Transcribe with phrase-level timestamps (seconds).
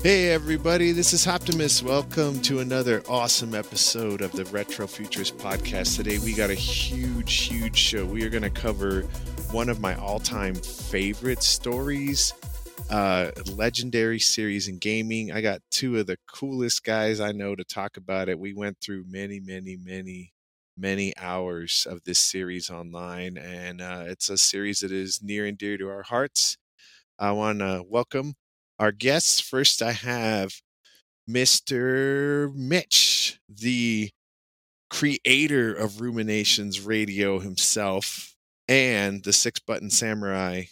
[0.00, 1.82] Hey everybody, this is Optimus.
[1.82, 5.96] Welcome to another awesome episode of the Retro Futures podcast.
[5.96, 8.06] Today we got a huge, huge show.
[8.06, 9.02] We are going to cover
[9.50, 12.32] one of my all-time favorite stories,
[12.90, 15.32] uh, legendary series in gaming.
[15.32, 18.38] I got two of the coolest guys I know to talk about it.
[18.38, 20.32] We went through many, many, many,
[20.78, 25.58] many hours of this series online, and uh, it's a series that is near and
[25.58, 26.56] dear to our hearts.
[27.18, 28.34] I want to welcome
[28.78, 29.40] our guests.
[29.40, 30.52] First, I have
[31.28, 32.54] Mr.
[32.54, 34.10] Mitch, the
[34.90, 38.34] creator of Ruminations Radio himself,
[38.68, 40.64] and the Six Button Samurai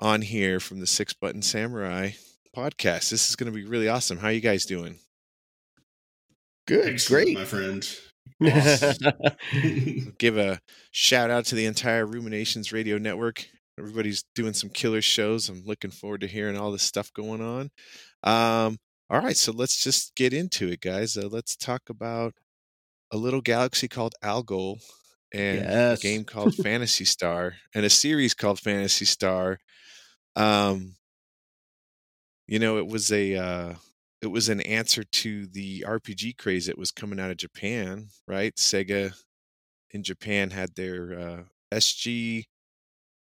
[0.00, 2.10] on here from the Six Button Samurai
[2.54, 3.10] podcast.
[3.10, 4.18] This is going to be really awesome.
[4.18, 4.98] How are you guys doing?
[6.66, 7.34] Good, Excellent, great.
[7.38, 7.88] my friend.
[10.18, 10.60] Give a
[10.90, 13.46] shout out to the entire Ruminations Radio Network.
[13.78, 15.48] Everybody's doing some killer shows.
[15.48, 17.70] I'm looking forward to hearing all this stuff going on.
[18.22, 18.78] Um,
[19.10, 21.16] all right, so let's just get into it, guys.
[21.16, 22.34] Uh, let's talk about
[23.10, 24.78] a little galaxy called Algol
[25.32, 25.98] and Yes.
[25.98, 29.58] a game called Phantasy Star and a series called Phantasy Star.
[30.36, 30.94] Um,
[32.46, 33.74] you know, it was a uh,
[34.24, 38.54] it was an answer to the RPG craze that was coming out of Japan, right?
[38.56, 39.14] Sega
[39.90, 42.44] in Japan had their uh, SG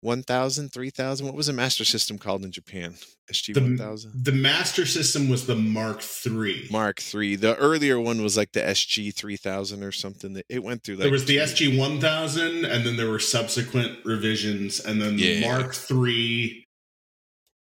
[0.02, 1.25] 1000, 3000.
[1.25, 2.95] What was the Master System called in Japan?
[3.31, 4.23] SG the, 1000?
[4.23, 6.67] the master system was the Mark III.
[6.72, 7.36] Mark III.
[7.36, 10.33] The earlier one was like the SG 3000 or something.
[10.33, 14.00] That It went through like there was the SG 1000, and then there were subsequent
[14.05, 15.47] revisions, and then the Yeah.
[15.47, 16.66] Mark III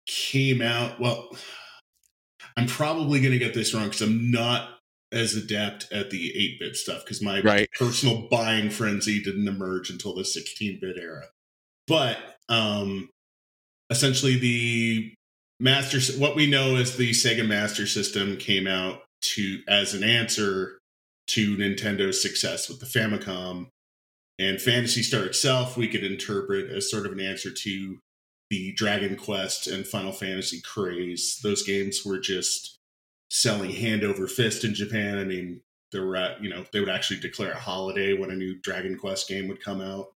[0.07, 0.99] came out.
[0.99, 1.29] Well,
[2.59, 4.79] I'm probably going to get this wrong because I'm not
[5.13, 7.69] as adept at the 8 bit stuff because my Right.
[7.71, 11.23] personal buying frenzy didn't emerge until the 16 bit era.
[11.87, 12.17] But
[12.49, 13.09] um,
[13.89, 15.13] essentially, the
[15.59, 20.79] master, what we know as the Sega Master System, came out to as an answer
[21.27, 23.67] to Nintendo's success with the Famicom.
[24.37, 27.99] And Phantasy Star itself, we could interpret as sort of an answer to
[28.49, 31.39] the Dragon Quest and Final Fantasy craze.
[31.43, 32.77] Those games were just
[33.29, 35.19] selling hand over fist in Japan.
[35.19, 35.61] I mean,
[35.91, 38.97] there were, at, you know, they would actually declare a holiday when a new Dragon
[38.97, 40.07] Quest game would come out.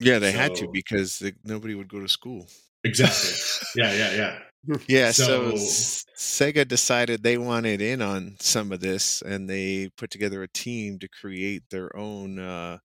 [0.00, 2.46] Yeah, they had to because the, nobody would go to school.
[2.84, 3.30] Exactly.
[3.74, 4.38] yeah, yeah, yeah.
[4.88, 10.10] Yeah, so, So- Sega decided they wanted in on some of this, and they put
[10.10, 12.78] together a team to create their own uh,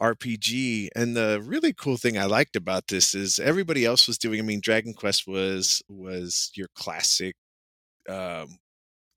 [0.00, 0.88] RPG.
[0.94, 4.40] And the really cool thing I liked about this is everybody else was doing.
[4.40, 7.36] I mean, Dragon Quest was was your classic
[8.08, 8.58] um,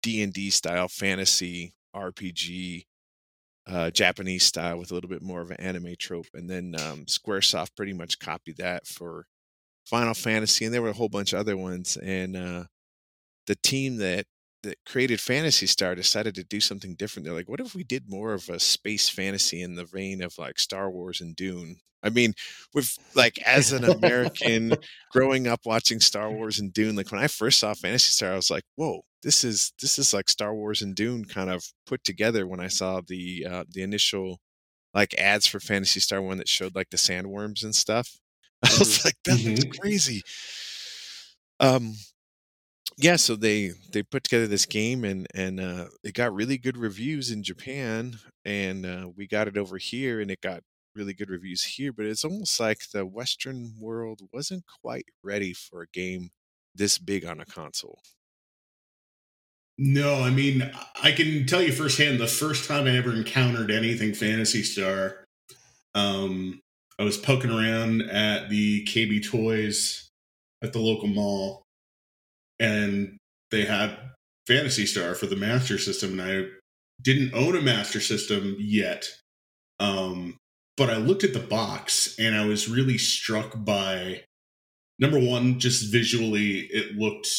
[0.02, 2.86] D and D style fantasy RPG.
[3.70, 7.04] Uh, Japanese style with a little bit more of an anime trope, and then um,
[7.04, 9.26] SquareSoft pretty much copied that for
[9.86, 11.98] Final Fantasy, and there were a whole bunch of other ones.
[11.98, 12.64] And uh,
[13.46, 14.26] the team that
[14.64, 17.26] that created Phantasy Star decided to do something different.
[17.26, 20.38] They're like, what if we did more of a space fantasy in the vein of
[20.38, 21.78] like Star Wars and Dune?
[22.04, 22.34] I mean,
[22.74, 24.74] with like as an American
[25.12, 28.36] growing up watching Star Wars and Dune, like when I first saw Phantasy Star, I
[28.36, 32.04] was like, whoa, this is this is like Star Wars and Dune kind of put
[32.04, 34.40] together when I saw the uh, the initial
[34.94, 38.18] like ads for Phantasy Star one that showed like the sandworms and stuff.
[38.64, 39.80] I was like, that looks Mhm.
[39.80, 40.22] crazy.
[41.60, 41.94] Um,
[42.98, 46.78] yeah, so they they put together this game and and uh, it got really good
[46.78, 50.64] reviews in Japan, and uh, we got it over here, and it got
[50.96, 51.94] really good reviews here.
[51.94, 56.32] But it's almost like the Western world wasn't quite ready for a game
[56.74, 58.00] this big on a console.
[59.78, 60.72] No, I mean,
[61.04, 65.24] I can tell you firsthand the first time I ever encountered anything Phantasy Star,
[65.94, 66.62] um,
[66.98, 70.10] I was poking around at the KB Toys
[70.64, 71.67] at the local mall,
[72.60, 73.18] and
[73.52, 73.98] they had
[74.48, 76.50] Phantasy Star for the Master System, and I
[77.02, 79.10] didn't own a Master System yet.
[79.80, 80.38] Um,
[80.76, 84.24] but I looked at the box and I was really struck by
[85.00, 87.30] number one, just visually, it looked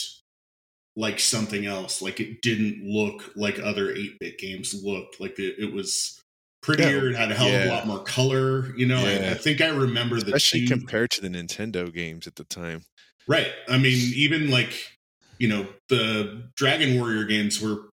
[0.97, 2.03] like something else.
[2.03, 5.21] Like it didn't look like other 8 bit games looked.
[5.21, 6.21] Like it, it was
[6.62, 7.11] prettier.
[7.11, 8.76] It had a hell of a lot more color.
[8.76, 9.31] You know, I, Yeah.
[9.31, 12.82] I think I remember the Especially compared to the Nintendo games at the time.
[13.29, 13.53] Right.
[13.69, 14.98] I mean, even like,
[15.38, 17.90] you know, the Dragon Warrior games were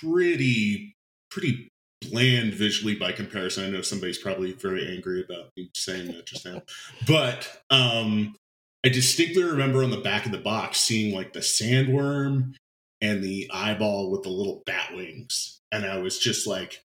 [0.00, 0.94] pretty,
[1.30, 1.68] pretty
[2.00, 3.64] bland visually by comparison.
[3.64, 6.62] I know somebody's probably very angry about me saying that just now.
[7.06, 8.34] But um
[8.84, 12.54] I distinctly remember on the back of the box seeing like the sandworm
[13.02, 15.60] and the eyeball with the little bat wings.
[15.70, 16.82] And I was just like,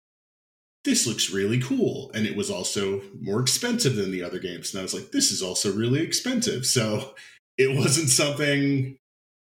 [0.85, 2.09] this looks really cool.
[2.13, 4.73] And it was also more expensive than the other games.
[4.73, 6.65] And I was like, this is also really expensive.
[6.65, 7.13] So
[7.57, 8.97] it wasn't something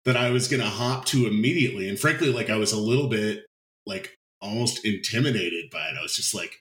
[0.04, 1.88] that I was going to hop to immediately.
[1.88, 3.46] And frankly, like I was a little bit
[3.86, 5.96] like almost intimidated by it.
[5.98, 6.60] I was just like,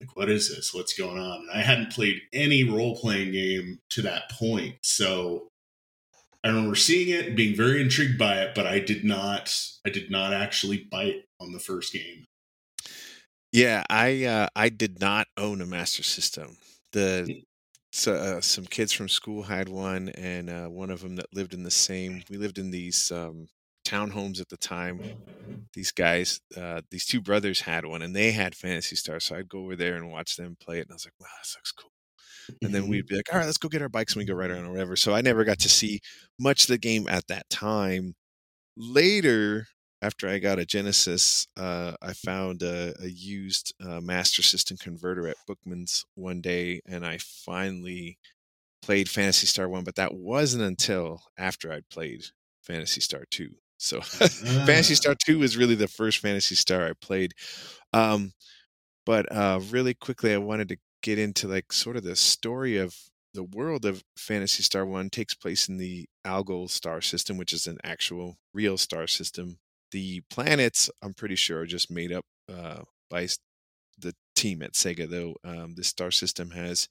[0.00, 0.74] like what is this?
[0.74, 1.42] What's going on?
[1.42, 4.76] And I hadn't played any role playing game to that point.
[4.82, 5.48] So
[6.44, 9.56] I remember seeing it, being very intrigued by it, but I did not
[9.86, 12.24] I did not actually bite on the first game.
[13.52, 16.56] Yeah, I uh, I did not own a master system.
[16.92, 17.44] The Mm.
[17.92, 21.52] So, uh, some kids from school had one, and uh, one of them that lived
[21.54, 22.22] in the same.
[22.30, 23.48] We lived in these um,
[23.86, 25.02] townhomes at the time.
[25.74, 29.20] These guys, uh, these two brothers had one, and they had Phantasy Star.
[29.20, 31.28] So I'd go over there and watch them play it, and I was like, "Wow,
[31.42, 31.92] this looks cool."
[32.64, 32.88] And then Mhm.
[32.88, 34.66] we'd be like, "All right, let's go get our bikes and we go ride around
[34.66, 36.00] or whatever." So I never got to see
[36.38, 38.14] much of the game at that time.
[38.76, 39.66] Later,
[40.02, 45.28] after I got a Genesis, uh, I found a, a used uh, Master System converter
[45.28, 48.18] at Bookman's one day, and I finally
[48.82, 49.84] played Phantasy Star One.
[49.84, 52.24] But that wasn't until after I'd played
[52.62, 53.50] Phantasy Star Two.
[53.78, 54.96] So Fantasy Ah.
[54.96, 57.32] Star Two was really the first Phantasy Star I played.
[57.92, 58.32] Um,
[59.06, 62.96] but uh, really quickly, I wanted to get into like sort of the story of
[63.34, 67.66] the world of Phantasy Star One takes place in the Algol star system, which is
[67.66, 69.58] an actual real star system.
[69.92, 73.28] The planets, I'm pretty sure, are just made up uh, by
[73.98, 75.08] the team at Sega.
[75.08, 76.88] Though um, this star system has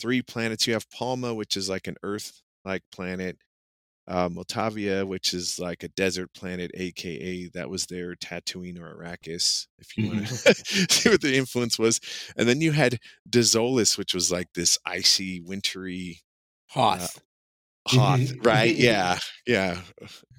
[0.00, 0.66] three planets.
[0.66, 3.38] You have Palma, which is like an Earth-like planet.
[4.08, 9.68] Uh, Motavia, which is like a desert planet, aka that was their Tatooine or Arrakis,
[9.78, 10.54] if you want to
[10.90, 12.00] see what the influence was.
[12.36, 12.98] And then you had
[13.30, 16.20] Dezolis, which was like this icy, wintry
[16.70, 17.22] Hoth.
[17.88, 18.44] Hoth, Mhm.
[18.46, 18.74] right?
[18.76, 19.82] Yeah, yeah.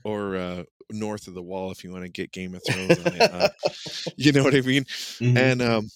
[0.04, 0.64] Or uh,
[0.94, 3.28] north of the wall, if you want to get Game of Thrones on it.
[3.32, 3.50] Uh,
[4.18, 4.86] you know what I mean?
[5.22, 5.38] Mhm.
[5.38, 5.90] And um,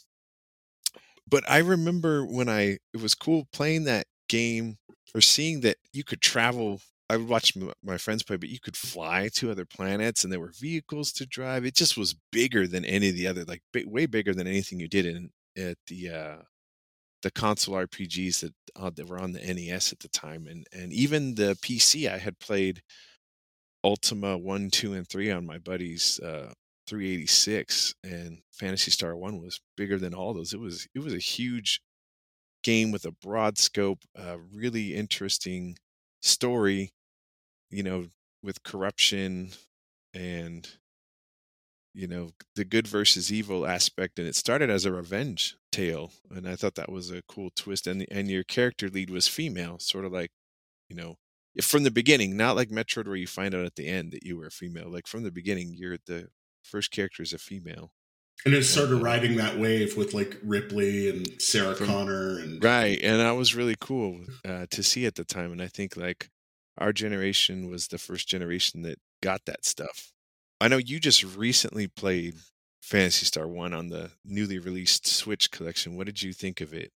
[1.27, 4.77] but I remember when I it was cool playing that game
[5.15, 6.81] or seeing that you could travel.
[7.09, 10.41] I would watch my friends play, but you could fly to other planets, and there
[10.41, 11.65] were vehicles to drive.
[11.65, 14.89] It just was bigger than any of the other, like way bigger than anything you
[14.89, 16.37] did in at the uh,
[17.23, 20.93] the console RPGs that uh, that were on the NES at the time, and and
[20.93, 22.07] even the PC.
[22.09, 22.81] I had played
[23.87, 26.51] Ultima one, two, and three on my buddy's uh,
[26.87, 30.53] 386, and Phantasy Star One was bigger than all those.
[30.53, 31.79] It was it was a huge
[32.63, 35.77] game with a broad scope, uh, really interesting
[36.21, 36.91] story.
[37.71, 38.07] You know,
[38.43, 39.51] with corruption
[40.13, 40.67] and
[41.93, 46.47] you know the good versus evil aspect and it started as a revenge tale and
[46.47, 50.05] i thought that was a cool twist and and your character lead was female sort
[50.05, 50.31] of like
[50.89, 51.15] you know
[51.61, 54.37] from the beginning not like metroid where you find out at the end that you
[54.37, 56.27] were a female like from the beginning you're the
[56.63, 57.91] first character is a female
[58.45, 62.99] and it started riding that wave with like Ripley and Sarah From- Connor and right
[63.01, 66.29] and that was really cool uh, to see at the time and i think like
[66.77, 70.11] our generation was the first generation that got that stuff.
[70.61, 72.35] I know you just recently played
[72.81, 75.95] phantasy star 1 on the newly released switch collection.
[75.95, 76.91] What did you think of it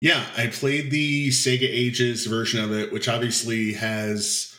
[0.00, 4.54] Yeah, I played the Sega Ages version of it, which obviously has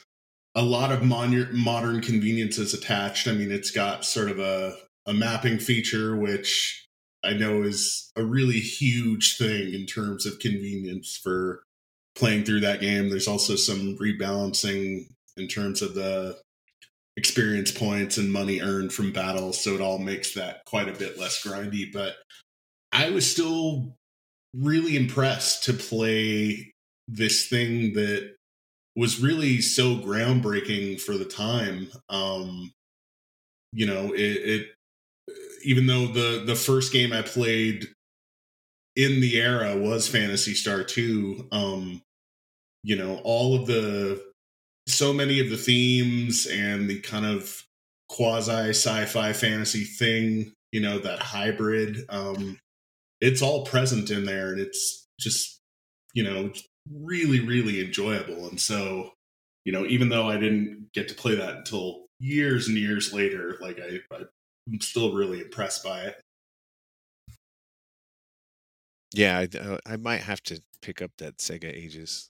[0.55, 3.27] a lot of mon- modern conveniences attached.
[3.27, 6.87] I mean, it's got sort of a, a mapping feature, which
[7.23, 11.63] I know is a really huge thing in terms of convenience for
[12.15, 13.09] playing through that game.
[13.09, 16.39] There's also some rebalancing in terms of the
[17.17, 21.19] experience points and money earned from battles, so it all makes that quite a bit
[21.19, 21.91] less grindy.
[21.91, 22.15] But
[22.91, 23.95] I was still
[24.57, 26.71] really impressed to play
[27.07, 28.35] this thing that
[28.95, 31.89] was really so groundbreaking for the time.
[32.09, 32.71] Um,
[33.73, 34.67] you know, it, it
[35.63, 37.87] even though the the first game I played
[38.95, 42.01] in the era was Phantasy Star 2, um,
[42.83, 44.23] you know, all of the
[44.87, 47.63] so many of the themes and the kind of
[48.07, 52.57] quasi sci-fi fantasy thing, you know, that hybrid, um,
[53.21, 55.59] it's all present in there and it's just,
[56.13, 56.51] you know,
[56.91, 58.47] really, really enjoyable.
[58.47, 59.11] And so,
[59.63, 63.57] you know, even though I didn't get to play that until years and years later,
[63.61, 66.21] like I, I'm still really impressed by it.
[69.15, 72.29] yeah I, uh, I might have to pick up that sega ages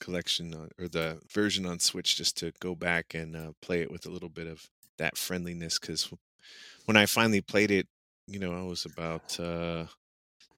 [0.00, 3.90] collection on, or the version on switch just to go back and uh, play it
[3.90, 6.12] with a little bit of that friendliness because
[6.86, 7.86] when i finally played it
[8.26, 9.84] you know i was about uh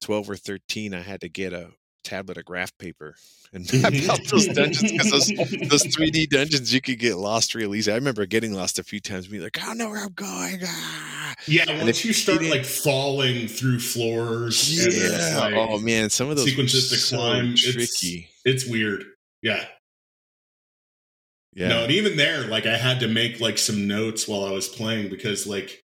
[0.01, 1.69] 12 or 13 i had to get a
[2.03, 3.15] tablet of graph paper
[3.51, 5.27] and map out those dungeons because those
[5.69, 7.91] those 3D dungeons you could get lost real easy.
[7.91, 10.59] I remember getting lost a few times, being like, "I don't know where I'm going,"
[10.63, 11.33] ah!
[11.47, 15.39] Yeah, And once you start like falling through floors, and yeah.
[15.39, 18.29] like, oh man, some of those sequences to so climb, it's- tricky.
[18.43, 19.03] it's weird.
[19.41, 19.65] Yeah.
[21.53, 21.69] Yeah.
[21.69, 24.67] No, and even there, like I had to make like some notes while I was
[24.67, 25.81] playing because like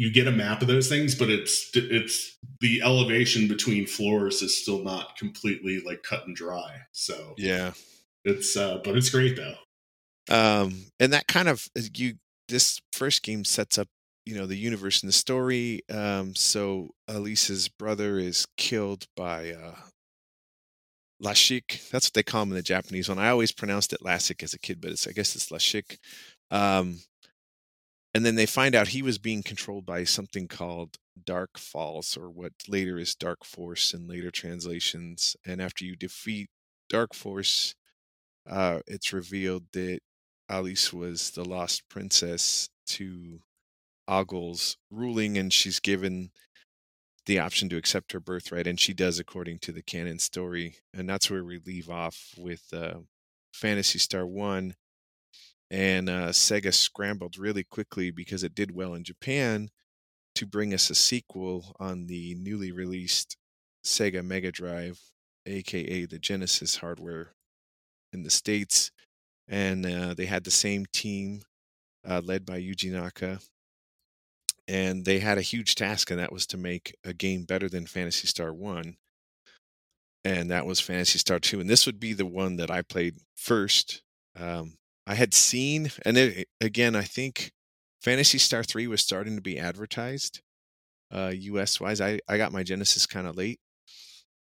[0.00, 4.56] you get a map of those things, but it's it's the elevation between floors is
[4.56, 6.74] still not completely like cut and dry.
[6.92, 7.72] So yeah.
[8.24, 9.56] it's uh but it's great though.
[10.34, 12.14] um and that kind of uh, you
[12.48, 13.88] this first game sets up
[14.24, 19.74] you know the universe and the story um so elise's brother is killed by uh
[21.22, 24.42] lashik that's what they call him in the japanese one i always pronounced it lasik
[24.42, 25.98] as a kid but it's i guess it's lashik
[26.50, 26.98] um
[28.14, 32.30] and then they find out he was being controlled by something called dark falz or
[32.30, 36.48] what later is dark force in later translations and after you defeat
[36.88, 37.74] dark force
[38.48, 40.00] uh, it's revealed that
[40.48, 43.40] Alis was the lost princess to
[44.08, 46.30] Algol's ruling, and she's given
[47.26, 50.76] the option to accept her birthright, and she does according to the canon story.
[50.92, 53.00] And that's where we leave off with uh,
[53.54, 54.74] Phantasy Star 1.
[55.70, 59.70] And uh, Sega scrambled really quickly because it did well in Japan
[60.34, 63.36] to bring us a sequel on the newly released
[63.84, 65.00] Sega Mega Drive,
[65.46, 67.34] aka the Genesis hardware
[68.12, 68.90] in the States.
[69.48, 71.42] And uh, they had the same team
[72.08, 73.40] uh, led by Yuji Naka.
[74.68, 77.86] And they had a huge task, and that was to make a game better than
[77.86, 78.96] Phantasy Star 1.
[80.24, 81.60] And that was Phantasy Star 2.
[81.60, 84.02] And this would be the one that I played first.
[84.38, 84.74] Um,
[85.10, 87.50] I had seen, and it, again, I think
[88.00, 90.40] Phantasy Star 3 was starting to be advertised
[91.12, 92.00] uh, US wise.
[92.00, 93.58] I, I got my Genesis kind of late,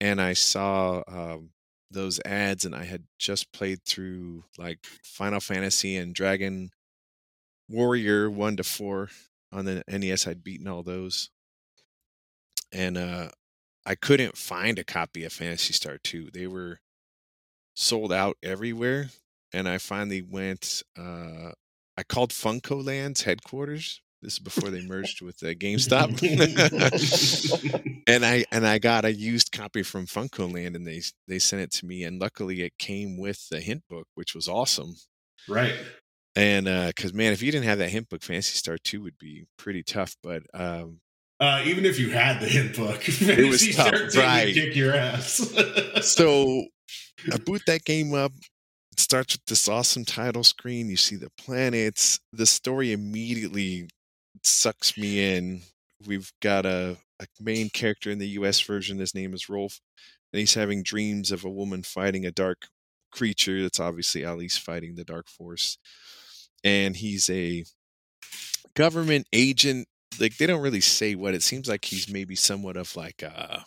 [0.01, 1.51] and I saw um,
[1.91, 6.71] those ads, and I had just played through like Final Fantasy and Dragon
[7.69, 9.09] Warrior 1 to 4
[9.51, 10.25] on the NES.
[10.25, 11.29] I'd beaten all those.
[12.71, 13.29] And uh,
[13.85, 16.31] I couldn't find a copy of Phantasy Star 2.
[16.33, 16.79] They were
[17.75, 19.11] sold out everywhere.
[19.53, 21.51] And I finally went, uh,
[21.97, 24.01] I called FuncoLand's headquarters.
[24.21, 26.21] This is before they merged with uh, GameStop.
[28.07, 31.71] and I and I got a used copy from FuncoLand, and they they sent it
[31.73, 32.03] to me.
[32.03, 34.95] And luckily, it came with the hint book, which was awesome.
[35.47, 35.75] right.
[36.35, 39.45] And because man, if you didn't have that hint book, Phantasy Star Two would be
[39.57, 40.15] pretty tough.
[40.23, 40.99] But um,
[41.39, 44.53] Uh, even if you had the hint book, it was tough, Star 2 would right.
[44.53, 45.53] kick your ass.
[46.01, 46.65] so
[47.31, 48.31] I boot that game up.
[48.95, 50.87] It starts with this awesome title screen.
[50.87, 52.17] You see the planets.
[52.31, 53.89] The story immediately
[54.41, 55.63] sucks me in.
[56.07, 58.99] We've got a, a main character in the US version.
[58.99, 59.81] His name is Rolf.
[60.31, 62.67] And he's having dreams of a woman fighting a dark
[63.11, 63.61] creature.
[63.61, 65.77] That's obviously Ali's fighting the dark force.
[66.63, 67.65] And he's a
[68.77, 69.89] government agent.
[70.21, 71.33] Like they don't really say what.
[71.33, 73.65] It seems like he's maybe somewhat of like a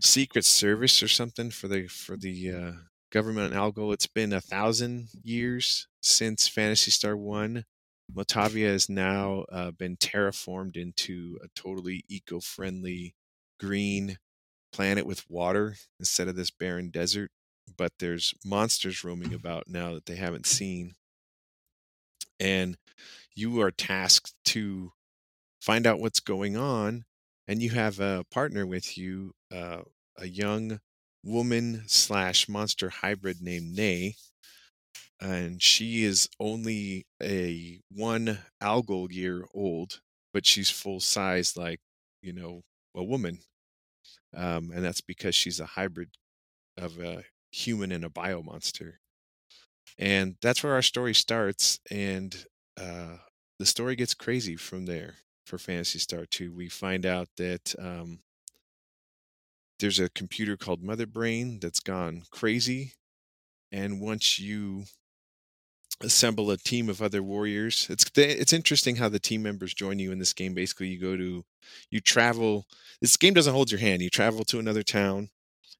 [0.00, 2.72] secret service or something for the for the uh,
[3.10, 3.92] government and Algol.
[3.92, 7.64] It's been a thousand years since Phantasy Star One.
[8.12, 13.14] Motavia has now uh, been terraformed into a totally eco-friendly
[13.58, 14.18] green
[14.72, 17.30] planet with water instead of this barren desert.
[17.76, 20.94] But there's monsters roaming about now that they haven't seen,
[22.40, 22.76] and
[23.34, 24.92] you are tasked to
[25.60, 27.04] find out what's going on.
[27.46, 29.82] And you have a partner with you, uh,
[30.16, 30.78] a young
[31.24, 34.16] woman slash monster hybrid named Nei,
[35.20, 40.00] and she is only a one Algol year old,
[40.32, 41.80] but she's full size, like
[42.22, 42.62] you know,
[42.94, 43.38] a woman,
[44.36, 46.10] um, and that's because she's a hybrid
[46.78, 49.00] of a human and a bio monster,
[49.98, 52.44] and that's where our story starts, and
[52.80, 53.16] uh,
[53.58, 55.16] the story gets crazy from there.
[55.46, 58.20] For Phantasy Star 2, we find out that um,
[59.80, 62.94] there's a computer called Mother Brain that's gone crazy.
[63.72, 64.84] And once you
[66.02, 70.12] assemble a team of other warriors, it's it's interesting how the team members join you
[70.12, 70.54] in this game.
[70.54, 71.44] Basically, you go to
[71.90, 72.66] you travel.
[73.00, 74.02] This game doesn't hold your hand.
[74.02, 75.30] You travel to another town,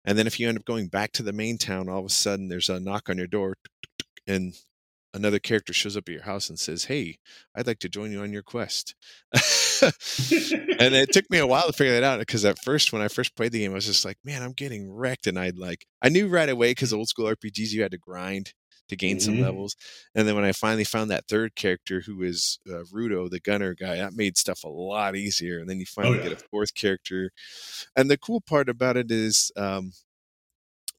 [0.05, 2.11] and then if you end up going back to the main town, all of a
[2.11, 3.55] sudden there's a knock on your door,
[4.27, 4.55] and
[5.15, 7.19] another character shows up at your house and says, "Hey,
[7.55, 8.95] I'd like to join you on your quest."
[9.83, 13.09] and it took me a while to figure that out because at first, when I
[13.09, 15.87] first played the game, I was just like, "Man, I'm getting wrecked," and I'd like,
[16.03, 18.53] I knew right away because old school RPGs, you had to grind
[18.89, 19.39] to gain some Mhm.
[19.39, 19.77] levels,
[20.15, 23.75] and then when I finally found that third character who is uh, Rudo, the gunner
[23.75, 25.59] guy, that made stuff a lot easier.
[25.61, 26.21] And then you finally yeah.
[26.21, 27.31] get a fourth character,
[27.97, 29.53] and the cool part about it is.
[29.57, 29.93] Um,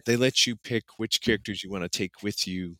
[0.05, 2.77] they let you pick which characters you want to take with you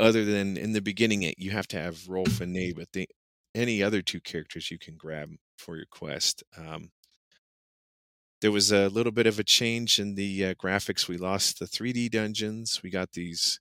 [0.00, 3.06] other than in the beginning it you have to have Rolf and Nei, but they
[3.54, 6.42] any other two characters you can grab for your quest.
[6.56, 6.90] Um,
[8.40, 11.06] there was a little bit of a change in the uh, graphics.
[11.08, 12.80] We lost the 3D dungeons.
[12.82, 13.60] We got these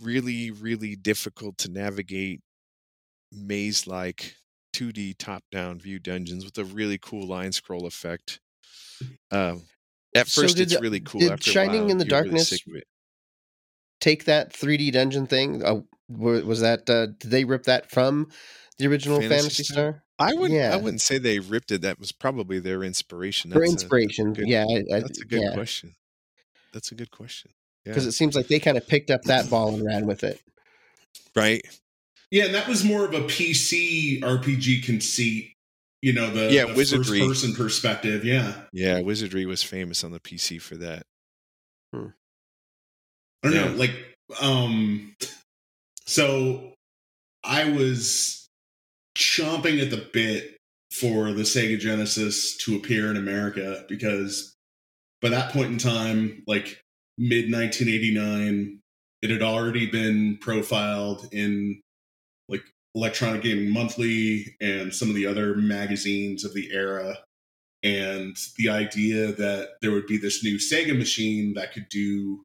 [0.00, 2.40] really, really difficult to navigate
[3.30, 4.34] maze like
[4.74, 8.40] 2D top down view dungeons with a really cool line scroll effect.
[9.30, 9.62] Um,
[10.14, 11.20] at So first, did it's the- really cool.
[11.20, 12.84] did After Shining while, in the you're really Darkness sick of it.
[14.06, 15.64] Take that 3D dungeon thing.
[15.64, 18.28] Uh, was that uh, did they rip that from
[18.78, 19.74] the original Phantasy Fantasy, Star?
[19.74, 20.02] Star?
[20.20, 20.52] I wouldn't.
[20.60, 20.72] Yeah.
[20.72, 21.82] I wouldn't say they ripped it.
[21.82, 23.50] That was probably their inspiration.
[23.50, 25.96] For That's a- inspiration, good- yeah, I, I, that's a good yeah, question.
[26.72, 27.50] That's a good question.
[27.84, 27.90] Yeah.
[27.94, 30.40] because it seems like they kind of picked up that ball and ran with it.
[31.34, 31.62] right.
[32.30, 35.52] Yeah, and that was more of a PC RPG conceit.
[36.00, 37.18] You know, the, Yeah, the wizardry.
[37.18, 38.24] first person perspective.
[38.24, 38.54] Yeah.
[38.72, 41.06] Yeah, Wizardry was famous on the PC for that.
[43.46, 43.72] I don't Yeah.
[43.72, 45.14] know, like um
[46.06, 46.72] so
[47.44, 48.48] I was
[49.16, 50.56] chomping at the bit
[50.92, 54.54] for the Sega Genesis to appear in America because
[55.20, 56.80] by that point in time, like
[57.18, 58.80] mid 1989,
[59.22, 61.80] it had already been profiled in
[62.48, 62.62] like
[62.94, 67.18] Electronic Gaming Monthly and some of the other magazines of the era.
[67.82, 72.42] And the idea that there would be this new Sega machine that could do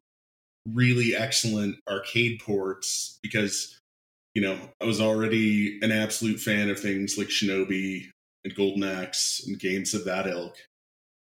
[0.66, 3.78] really excellent arcade ports because
[4.34, 8.08] you know I was already an absolute fan of things like Shinobi
[8.44, 10.56] and Golden Axe and games of that ilk.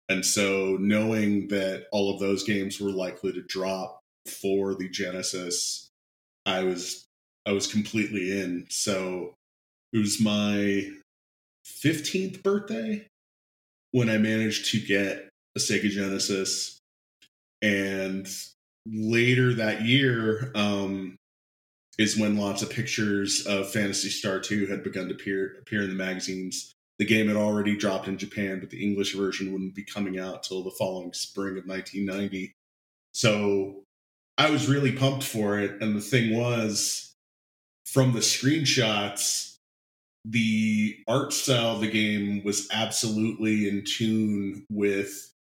[0.09, 5.91] And so knowing that all of those games were likely to drop for the Genesis,
[6.47, 7.05] I was
[7.47, 8.67] I was completely in.
[8.71, 9.35] So
[9.93, 10.91] it was my
[11.67, 13.07] 15th birthday
[13.93, 16.79] when I managed to get a Sega Genesis
[17.63, 18.29] and
[18.93, 21.17] later that year um,
[21.99, 25.91] is when lots of pictures of Phantasy Star 2 had begun to appear appear in
[25.91, 26.73] the magazines.
[26.99, 30.43] The game had already dropped in Japan, but the English version wouldn't be coming out
[30.43, 32.53] till the following spring of 1990.
[33.13, 33.85] So
[34.37, 35.81] I was really pumped for it.
[35.81, 37.13] And the thing was,
[37.87, 39.57] from the screenshots,
[40.25, 45.33] the art style of the game was absolutely in tune with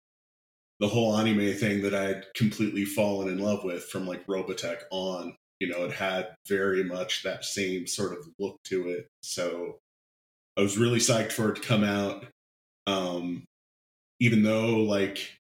[0.80, 4.82] the whole anime thing that I had completely fallen in love with from like Robotech
[4.92, 5.36] on.
[5.60, 9.08] You know, it had very much that same sort of look to it.
[9.24, 9.80] So
[10.56, 12.26] I was really psyched for it to come out.
[12.86, 13.44] Um,
[14.20, 15.38] even though like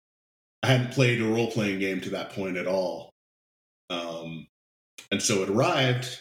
[0.63, 3.12] I hadn't played a role playing game to that point at all.
[3.89, 4.47] Um,
[5.12, 6.19] and so it arrived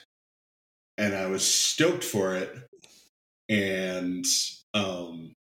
[0.98, 2.54] and I was stoked for it.
[3.48, 4.26] And
[4.74, 5.32] um,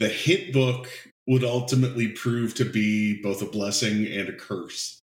[0.00, 0.88] the hit book
[1.28, 4.98] would ultimately prove to be both a blessing and a curse.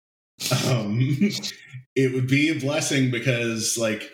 [0.67, 1.01] Um,
[1.97, 4.13] it would be a blessing because, like,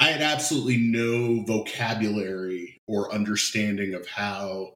[0.00, 4.74] I had absolutely no vocabulary or understanding of how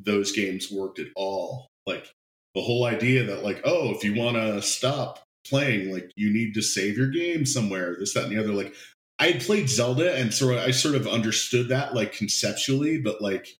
[0.00, 1.68] those games worked at all.
[1.86, 2.10] Like,
[2.54, 6.52] the whole idea that, like, oh, if you want to stop playing, like, you need
[6.54, 8.52] to save your game somewhere, this, that, and the other.
[8.52, 8.74] Like,
[9.20, 13.56] I had played Zelda, and so I sort of understood that, like, conceptually, but, like,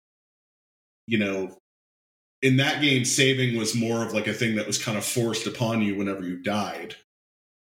[1.06, 1.56] you know,
[2.42, 5.46] in that game, saving was more of like a thing that was kind of forced
[5.46, 6.94] upon you whenever you died.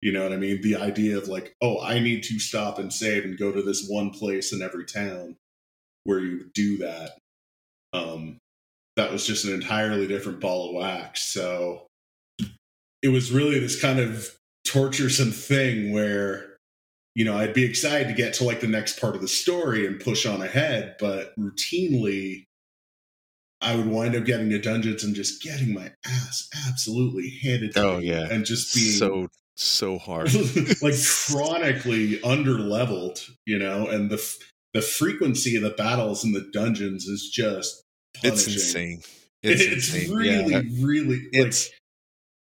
[0.00, 0.62] You know what I mean?
[0.62, 3.88] The idea of like, oh, I need to stop and save and go to this
[3.88, 5.36] one place in every town
[6.04, 7.18] where you would do that.
[7.92, 8.38] Um,
[8.96, 11.22] that was just an entirely different ball of wax.
[11.22, 11.86] So
[13.02, 16.56] it was really this kind of torturesome thing where,
[17.14, 19.86] you know, I'd be excited to get to like the next part of the story
[19.86, 22.44] and push on ahead, but routinely
[23.60, 27.82] I would wind up getting to dungeons and just getting my ass absolutely handed to
[27.84, 30.32] Oh me yeah, and just being so so hard.
[30.82, 30.94] like
[31.26, 34.22] chronically under leveled, you know, and the
[34.74, 37.82] the frequency of the battles in the dungeons is just
[38.22, 39.02] it's insane.
[39.40, 40.16] It's, It's, insane.
[40.16, 41.70] really, yeah, really it's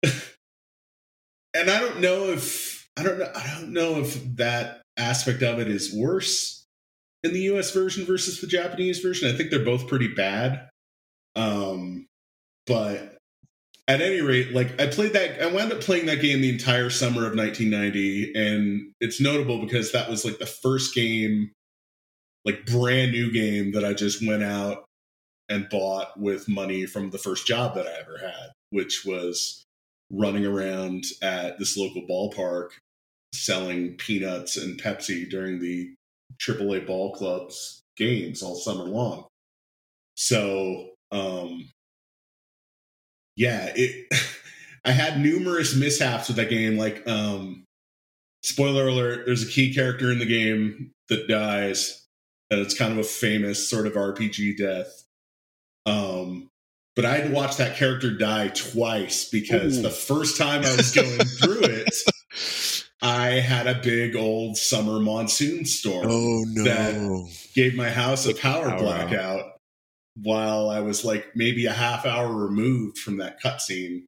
[0.03, 0.15] like,
[1.55, 5.59] and I don't know if I don't know I don't know if that aspect of
[5.59, 6.67] it is worse
[7.23, 9.29] in the US version versus the Japanese version.
[9.33, 10.68] I think they're both pretty bad.
[11.39, 12.07] Um,
[12.67, 13.17] but
[13.87, 16.91] at any rate, like I played that, I wound up playing that game the entire
[16.91, 21.53] summer of 1990, and it's notable because that was like the first game,
[22.45, 24.85] like brand new game that I just went out
[25.49, 29.65] and bought with money from the first job that I ever had, which was
[30.11, 32.71] running around at this local ballpark
[33.33, 35.95] selling peanuts and Pepsi during the
[36.41, 39.27] AAA ball clubs games all summer long.
[40.17, 41.69] So, um,
[43.37, 44.07] yeah, it.
[44.85, 46.79] I had numerous mishaps with that game.
[46.79, 47.65] Like, um,
[48.43, 52.07] spoiler alert: there's a key character in the game that dies,
[52.51, 55.05] and it's kind of a famous sort of RPG death.
[55.87, 56.49] Um,
[56.97, 59.83] but I had to watch that character die twice because Ooh.
[59.83, 61.95] the first time I was going through it,
[63.01, 66.65] I had a big old summer monsoon storm Oh no!
[66.65, 69.58] that gave my house a power Power blackout
[70.23, 74.05] while I was like maybe a half hour removed from that cutscene.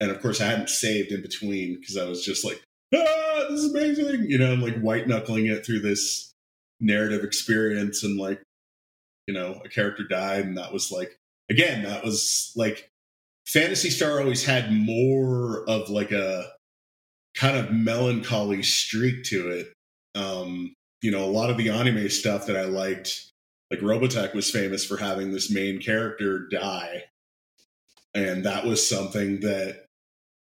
[0.00, 2.62] And of course, I hadn't saved in between because I was just like,
[2.94, 4.26] ah, this is amazing.
[4.28, 6.32] You know, I'm like white knuckling it through this
[6.80, 8.02] narrative experience.
[8.04, 8.40] And like,
[9.26, 10.44] you know, a character died.
[10.44, 11.16] And that was like,
[11.50, 12.88] again, that was like,
[13.46, 16.50] Phantasy Star always had more of like a
[17.34, 19.72] kind of melancholy streak to it.
[20.14, 23.27] Um, you know, a lot of the anime stuff that I liked,
[23.70, 27.04] like Robotech was famous for having this main character die.
[28.14, 29.84] And that was something that,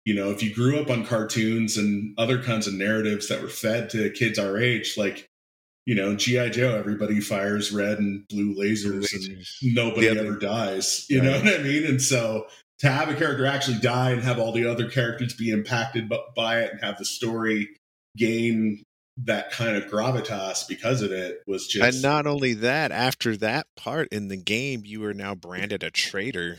[0.05, 3.49] you know, if you grew up on cartoons and other kinds of narratives that were
[3.49, 5.29] fed to kids our age, like,
[5.85, 6.49] you know, G.I.
[6.51, 9.49] Joe, everybody fires red and blue lasers, and Lasers.
[9.63, 11.07] nobody other- ever dies.
[11.09, 11.85] You know what I mean?
[11.85, 12.47] And so
[12.81, 16.61] to have a character actually die and have all the other characters be impacted by
[16.61, 17.69] it and have the story
[18.17, 18.85] gain
[19.19, 23.67] that kind of gravitas because of it was just And not only that, after that
[23.77, 26.59] part in the game, you are now branded a traitor.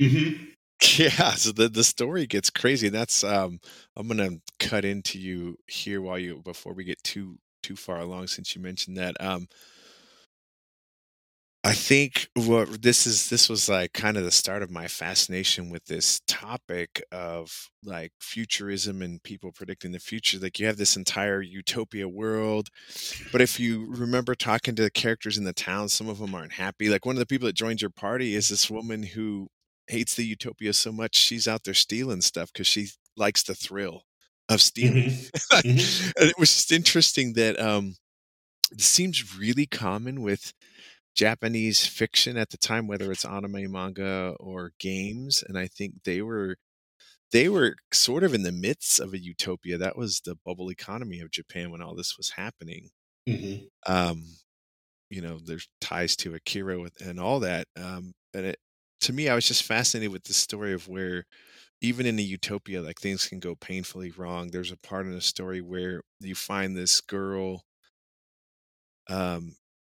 [0.00, 0.52] Mhm.
[0.98, 2.88] Yeah, so the the story gets crazy.
[2.90, 3.60] That's um
[3.96, 8.26] I'm gonna cut into you here while you before we get too too far along
[8.28, 9.16] since you mentioned that.
[9.20, 9.48] Um
[11.66, 15.68] I think what this is this was like kind of the start of my fascination
[15.68, 20.38] with this topic of like futurism and people predicting the future.
[20.38, 22.68] Like you have this entire utopia world,
[23.32, 26.52] but if you remember talking to the characters in the town, some of them aren't
[26.52, 26.88] happy.
[26.88, 29.48] Like one of the people that joined your party is this woman who
[29.88, 34.02] hates the utopia so much she's out there stealing stuff because she likes the thrill
[34.48, 35.10] of stealing.
[35.52, 35.62] Mhm.
[35.64, 36.12] Mhm.
[36.20, 37.96] and it was just interesting that um
[38.72, 40.52] it seems really common with
[41.16, 45.42] Japanese fiction at the time, whether it's anime, manga, or games.
[45.46, 46.56] And I think they were
[47.32, 49.78] they were sort of in the midst of a utopia.
[49.78, 52.90] That was the bubble economy of Japan when all this was happening.
[53.26, 53.68] Mhm.
[53.86, 54.24] Um,
[55.10, 57.68] you know, there's ties to Akira with, and all that.
[57.76, 58.58] Um, and it
[59.02, 61.24] to me, I was just fascinated with the story of where
[61.82, 64.50] even in a utopia, like things can go painfully wrong.
[64.50, 67.64] There's a part in the story where you find this girl
[69.08, 69.54] um,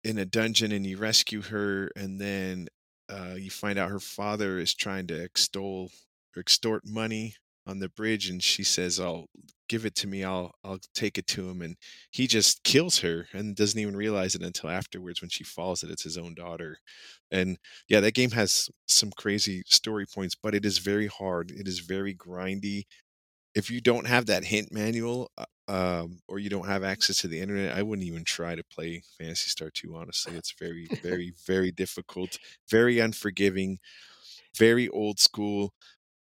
[0.07, 2.69] in a dungeon and you rescue her, and then
[3.11, 5.91] uh, you find out her father is trying to extol
[6.37, 7.35] or extort money
[7.67, 9.27] on the bridge, and she says, "I'll
[9.69, 10.25] give it to me.
[10.25, 11.77] I'll I'll take it to him." And
[12.11, 15.91] he just kills her and doesn't even realize it until afterwards when she falls that
[15.91, 16.79] it's his own daughter.
[17.31, 21.51] And yeah, that game has some crazy story points, but it is very hard.
[21.51, 22.85] It is very grindy.
[23.55, 27.29] If you don't have that hint manual, uh, um, or you don't have access to
[27.29, 30.35] the internet, I wouldn't even try to play Phantasy Star 2, honestly.
[30.37, 32.39] It's very, very, very difficult,
[32.71, 33.79] very unforgiving,
[34.57, 35.73] very old school.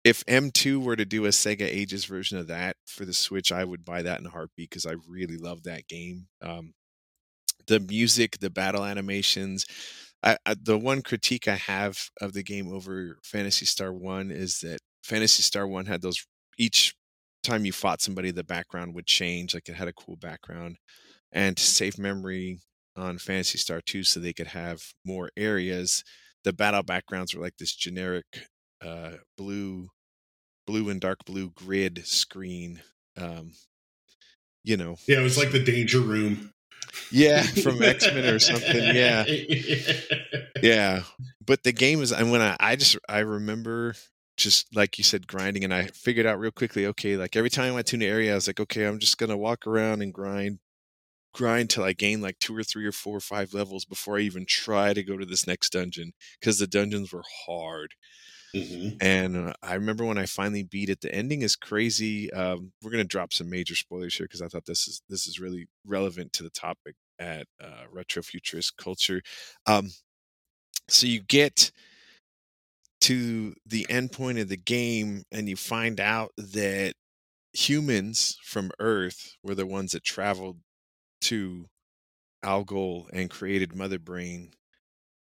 [0.03, 3.63] If M2 were to do a Sega Ages version of that for the Switch, I
[3.63, 6.27] would buy that in a heartbeat because I really love that game.
[6.41, 6.73] Um,
[7.67, 9.65] the music, the battle animations.
[10.21, 14.59] I, I, the one critique I have of the game over Phantasy Star 1 is
[14.59, 16.25] that Phantasy Star 1 had those
[16.57, 16.95] each
[17.43, 20.77] time you fought somebody the background would change like it had a cool background
[21.31, 22.59] and to save memory
[22.95, 26.03] on Phantasy Star 2 so they could have more areas
[26.43, 28.25] the battle backgrounds were like this generic
[28.81, 29.87] uh, blue
[30.67, 32.81] blue and dark blue grid screen
[33.17, 33.51] um,
[34.63, 36.51] you know Yeah, it was like the danger room.
[37.11, 39.25] yeah from X-Men or something yeah
[40.61, 41.03] yeah
[41.45, 43.95] but the game is and when I, I just i remember
[44.37, 47.71] just like you said grinding and i figured out real quickly okay like every time
[47.71, 50.13] i went to an area i was like okay i'm just gonna walk around and
[50.13, 50.59] grind
[51.33, 54.21] grind till i gain like two or three or four or five levels before i
[54.21, 57.93] even try to go to this next dungeon because the dungeons were hard
[58.55, 59.01] Mhm.
[59.01, 61.01] and uh, I remember when I finally beat it.
[61.01, 62.31] The ending is crazy.
[62.33, 65.39] Um, we're gonna drop some major spoilers here because I thought this is this is
[65.39, 69.21] really relevant to the topic at uh, retro futurist culture.
[69.65, 69.89] Um,
[70.87, 71.71] so you get
[73.03, 76.95] to the end point of the game, and you find out that
[77.53, 80.59] humans from Earth were the ones that traveled
[81.21, 81.67] to
[82.43, 84.53] Algol and created Mother Brain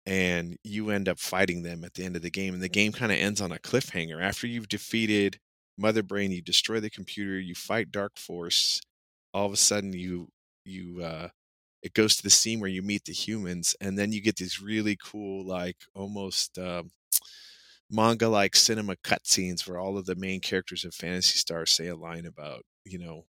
[0.06, 2.92] and you end up fighting them at the end of the game and the game
[2.92, 4.22] kind of ends on a cliffhanger.
[4.22, 5.40] After you've defeated
[5.78, 8.82] mother brain you destroy the computer you fight dark force
[9.34, 10.28] all of a sudden you
[10.66, 11.28] you uh
[11.82, 14.62] it goes to the scene where you meet the humans and then you get these
[14.62, 16.92] really cool like almost um
[17.92, 21.96] manga like cinema cutscenes where all of the main characters of phantasy star say a
[21.96, 23.26] line about you know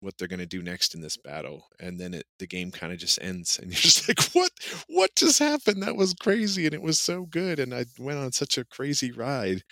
[0.00, 2.92] what they're going to do next in this battle and then it the game kind
[2.92, 4.50] of just ends and you're just like what?
[4.88, 5.82] What just happened?
[5.82, 9.10] That was crazy and it was so good and i went on such a crazy
[9.10, 9.62] ride.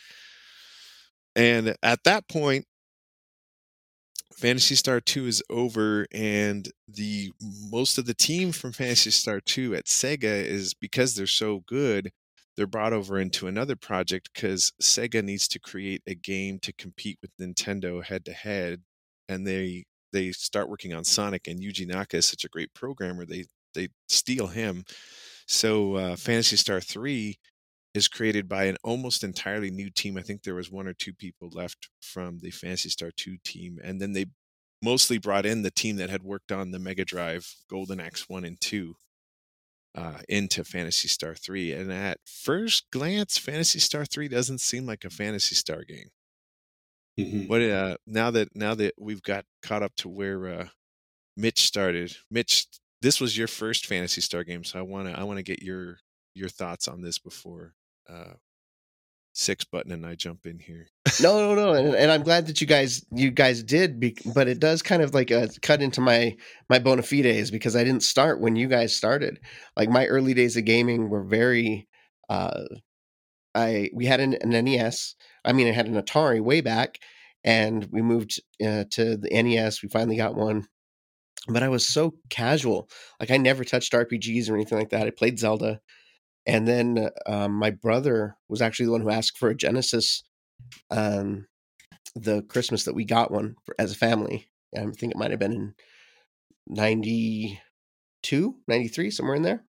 [1.36, 2.66] And at that point
[4.34, 7.32] Phantasy Star 2 is over and the
[7.70, 12.10] most of the team from Phantasy Star 2 at Sega is because they're so good
[12.56, 17.18] they're brought over into another project cuz Sega needs to create a game to compete
[17.20, 18.82] with Nintendo head to head
[19.28, 23.26] and they they start working on Sonic and Yuji Naka is such a great programmer
[23.26, 24.84] they they steal him
[25.46, 27.38] so uh, Phantasy Star 3
[27.94, 30.18] is created by an almost entirely new team.
[30.18, 33.78] I think there was one or two people left from the Phantasy Star 2 team.
[33.82, 34.26] And then they
[34.82, 38.44] mostly brought in the team that had worked on the Mega Drive Golden Axe 1
[38.44, 38.94] and 2
[39.94, 41.72] uh, into Phantasy Star 3.
[41.72, 46.10] And at first glance, Phantasy Star 3 doesn't seem like a Phantasy Star game.
[47.18, 47.48] Mhm.
[47.48, 50.68] What uh, now that now that we've got caught up to where uh,
[51.36, 52.66] Mitch started, Mitch,
[53.02, 56.00] this was your first Phantasy Star game, so I wanna I wanna get your
[56.34, 57.74] your thoughts on this before
[58.08, 58.34] uh,
[59.34, 60.86] Six Button and I jump in here.
[61.20, 64.46] no, no, no, and, and I'm glad that you guys you guys did, be, but
[64.46, 66.36] it does kind of like uh, cut into my
[66.70, 69.40] my bona fides because I didn't start when you guys started.
[69.76, 71.88] Like my early days of gaming were very.
[72.28, 72.62] Uh,
[73.56, 75.16] I we had an, an NES.
[75.44, 77.00] I mean, I had an Atari way back,
[77.42, 79.82] and we moved uh, to the NES.
[79.82, 80.66] We finally got one,
[81.48, 82.88] but I was so casual.
[83.18, 85.08] Like I never touched RPGs or anything like that.
[85.08, 85.80] I played Zelda,
[86.46, 90.22] and then um, my brother was actually the one who asked for a Genesis.
[90.90, 91.46] Um,
[92.14, 94.48] the Christmas that we got one for, as a family.
[94.76, 95.74] I think it might have been in
[96.68, 99.64] 92, 93, somewhere in there.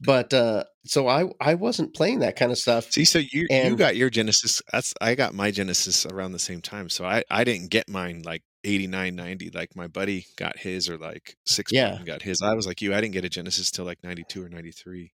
[0.00, 2.92] But uh, so I I wasn't playing that kind of stuff.
[2.92, 4.62] See, so you you got your Genesis.
[4.70, 6.88] That's I got my Genesis around the same time.
[6.88, 9.50] So I I didn't get mine like 89, 90.
[9.50, 11.98] Like my buddy got his or like Six Yeah.
[12.04, 12.42] Got his.
[12.42, 12.94] I was like you.
[12.94, 15.12] I didn't get a Genesis till like 92 or 93.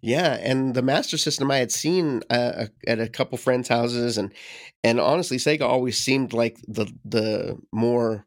[0.00, 4.32] Yeah, and the Master System I had seen uh, at a couple friends' houses, and
[4.82, 8.26] and honestly, Sega always seemed like the the more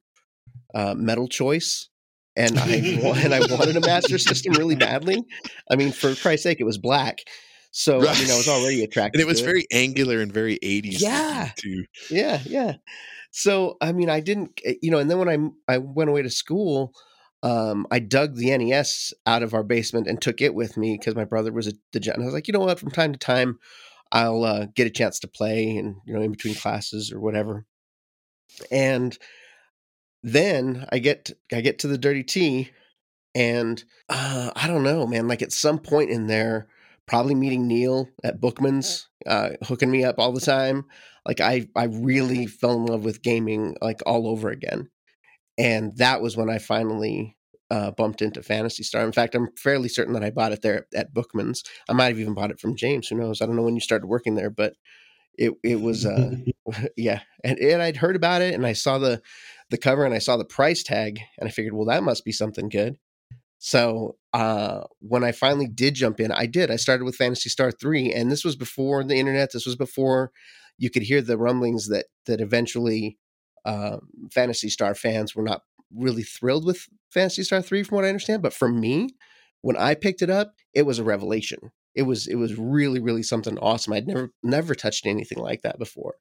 [0.74, 1.90] uh, metal choice.
[2.38, 2.68] And I
[3.18, 5.24] and I wanted a Master System really badly.
[5.70, 7.20] I mean, for Christ's sake, it was black.
[7.72, 9.20] So I mean, I was already attracted.
[9.20, 11.02] And it was very angular and very 80s.
[11.02, 11.50] Yeah.
[11.58, 11.84] Too.
[12.10, 12.76] yeah yeah
[13.38, 16.22] so i mean i didn't eh, you know and then when i i went away
[16.22, 16.94] to school
[17.44, 21.16] um i dug the nes out of our basement and took it with me because
[21.16, 22.80] my brother was a degen- and i was like you know what?
[22.80, 23.60] From time to time
[24.14, 27.66] i'll uh, get a chance to play and you know in between classes or whatever.
[28.72, 29.18] And
[30.24, 32.72] then i get i get to the dirty t
[33.36, 36.68] and uh i don't know man like at some point in there
[37.08, 40.86] probably meeting neil at bookman's uh hooking me up all the time
[41.26, 44.90] like I I really fell in love with gaming like all over again,
[45.58, 47.36] and that was when I finally
[47.72, 49.04] uh, bumped into Phantasy Star.
[49.04, 51.64] In fact, I'm fairly certain that I bought it there at Bookman's.
[51.90, 53.08] I might have even bought it from James.
[53.08, 53.42] Who knows?
[53.42, 54.74] I don't know when you started working there, but
[55.34, 56.36] it it was uh,
[56.98, 59.22] yeah, and, and I'd heard about it, and I saw the
[59.72, 62.32] the cover, and I saw the price tag, and I figured, well, that must be
[62.32, 62.98] something good.
[63.58, 66.70] So uh, when I finally did jump in, I did.
[66.70, 69.54] I started with Phantasy Star three, and this was before the internet.
[69.54, 70.34] This was before
[70.78, 73.18] you could hear the rumblings that that eventually
[73.64, 75.62] um, Phantasy Star fans were not
[75.96, 78.42] really thrilled with Phantasy Star three, from what I understand.
[78.42, 79.12] But for me,
[79.62, 81.72] when I picked it up, it was a revelation.
[81.94, 83.94] It was it was really really something awesome.
[83.94, 86.16] I'd never never touched anything like that before.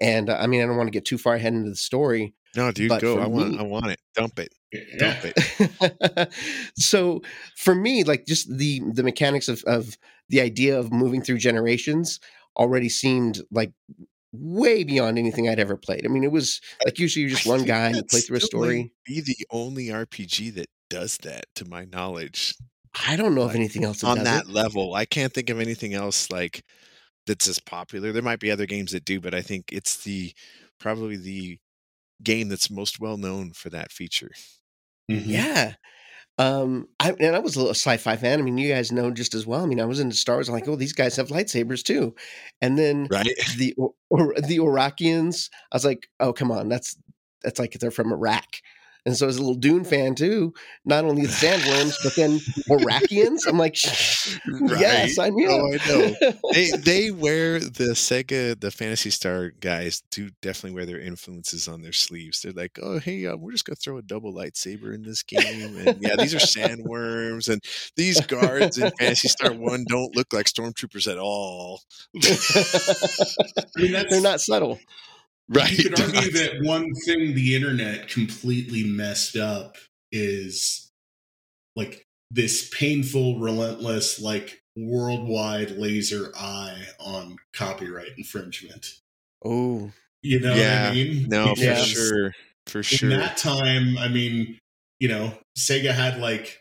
[0.00, 2.32] And uh, I mean, I don't want to get too far ahead into the story,
[2.56, 3.18] No, dude, But go.
[3.18, 3.98] I want me- I want it.
[4.14, 4.52] Dump it.
[4.72, 5.20] Yeah.
[5.20, 6.32] Dump it.
[6.76, 7.22] so
[7.56, 9.96] for me like just the the mechanics of of
[10.28, 12.20] the idea of moving through generations
[12.56, 13.72] already seemed like
[14.32, 16.04] way beyond anything I'd ever played.
[16.06, 18.38] I mean, it was like usually you're just I one guy and you play through
[18.38, 18.92] a story.
[19.06, 22.54] Be the only RPG that does that, to my knowledge,
[23.08, 24.50] I don't know of anything else that on that it.
[24.50, 24.94] level.
[24.94, 26.62] I can't think of anything else like
[27.26, 28.12] that's as popular.
[28.12, 30.32] There might be other games that do, but I think it's the
[30.78, 31.58] probably the
[32.24, 34.32] game that's most well known for that feature.
[35.10, 35.22] Mhm.
[35.26, 35.74] Yeah.
[36.38, 38.38] Um, I and I was a little sci-fi fan.
[38.38, 39.62] I mean, you guys know just as well.
[39.62, 40.48] I mean, I was into Star Wars.
[40.48, 42.14] I'm like, oh, these guys have lightsabers too.
[42.62, 43.26] And then Right?
[43.58, 43.74] the
[44.10, 46.96] or the Iraqians, I was like, oh, come on, that's
[47.42, 48.46] that's like they're from Iraq.
[49.04, 52.38] And so as a little Dune fan too, not only the sandworms, but then
[52.68, 53.48] Iraqians.
[53.48, 53.76] I'm like,
[54.78, 55.50] yes, I'm here.
[55.50, 56.32] Oh, I know.
[56.52, 61.82] they they wear the Sega, the Phantasy Star guys do definitely wear their influences on
[61.82, 62.42] their sleeves.
[62.42, 65.76] They're like, oh hey, uh, we're just gonna throw a double lightsaber in this game,
[65.78, 67.62] and yeah, these are sandworms, and
[67.96, 71.80] these guards in Phantasy Star One don't look like stormtroopers at all.
[72.16, 74.78] I mean, that's They're not subtle.
[75.52, 75.70] Right.
[75.70, 79.76] You could argue that one thing the internet completely messed up
[80.10, 80.90] is
[81.76, 88.86] like this painful, relentless, like worldwide laser eye on copyright infringement.
[89.44, 89.90] Oh,
[90.22, 90.84] You know Yeah.
[90.84, 91.28] what I mean?
[91.28, 92.34] no, for sure,
[92.66, 93.10] for sure.
[93.10, 94.58] In that time, I mean,
[95.00, 96.60] you know, Sega had like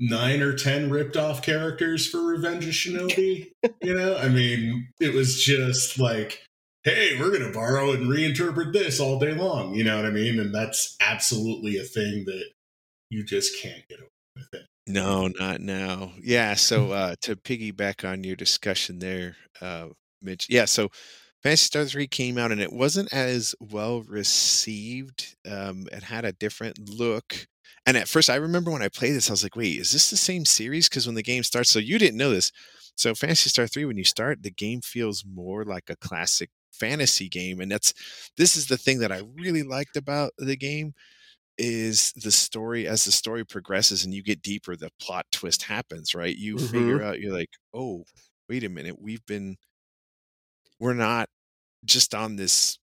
[0.00, 3.50] nine or ten ripped off characters for Revenge of Shinobi.
[3.82, 6.42] you know, I mean, it was just like,
[6.84, 9.74] hey, we're gonna borrow and reinterpret this all day long.
[9.74, 10.40] You know what I mean?
[10.40, 12.44] And that's absolutely a thing that
[13.10, 14.66] you just can't get away with it.
[14.86, 16.12] No, not now.
[16.20, 16.54] Yeah.
[16.54, 19.88] So uh, to piggyback on your discussion there, uh,
[20.22, 20.48] Mitch.
[20.48, 20.64] Yeah.
[20.64, 20.88] So
[21.42, 25.36] Phantasy Star 3 came out and it wasn't as well received.
[25.50, 27.46] Um, it had a different look.
[27.86, 30.10] And at first, I remember when I played this, I was like, wait, is this
[30.10, 30.88] the same series?
[30.88, 32.52] Because when the game starts, so you didn't know this.
[32.96, 37.28] So Phantasy Star 3, when you start, the game feels more like a classic fantasy
[37.28, 37.60] game.
[37.60, 37.94] And that's
[38.36, 40.94] this is the thing that I really liked about the game
[41.58, 46.14] is the story as the story progresses and you get deeper the plot twist happens
[46.14, 46.66] right you mm-hmm.
[46.66, 48.02] figure out you're like oh
[48.48, 49.58] wait a minute we've been
[50.78, 51.28] we're not
[51.84, 52.78] just on this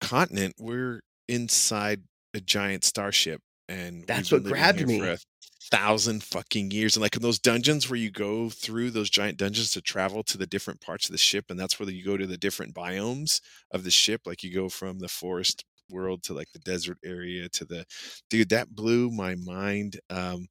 [0.00, 2.00] continent we're inside
[2.34, 4.98] a giant starship and That's what grabbed me.
[4.98, 5.18] for a
[5.60, 9.72] thousand fucking years and like in those dungeons where you go through those giant dungeons
[9.72, 12.26] to travel to the different parts of the ship and that's where you go to
[12.28, 13.40] the different biomes
[13.72, 17.48] of the ship like you go from the forest world to like the desert area
[17.48, 17.84] to the
[18.30, 20.46] dude that blew my mind um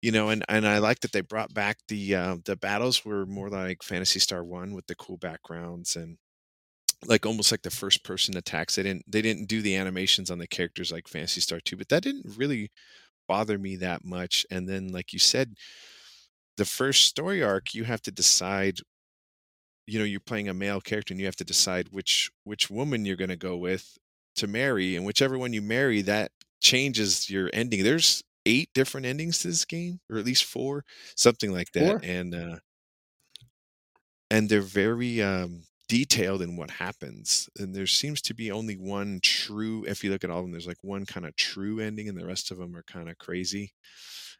[0.00, 3.26] you know and and i like that they brought back the uh the battles were
[3.26, 6.18] more like phantasy star one with the cool backgrounds and
[7.06, 8.76] like almost like the first person attacks.
[8.76, 11.88] They didn't they didn't do the animations on the characters like phantasy star 2 but
[11.90, 12.70] that didn't really
[13.28, 15.54] bother me that much and then like you said
[16.56, 18.80] the first story arc you have to decide
[19.86, 23.04] you know you're playing a male character and you have to decide which which woman
[23.04, 23.98] you're going to go with
[24.36, 26.30] to marry and whichever one you marry that
[26.60, 30.84] changes your ending there's eight different endings to this game or at least four
[31.16, 32.02] something like that Four?
[32.02, 32.56] and uh
[34.30, 39.20] and they're very um detailed in what happens and there seems to be only one
[39.22, 42.08] true if you look at all of them there's like one kind of true ending
[42.08, 43.74] and the rest of them are kind of crazy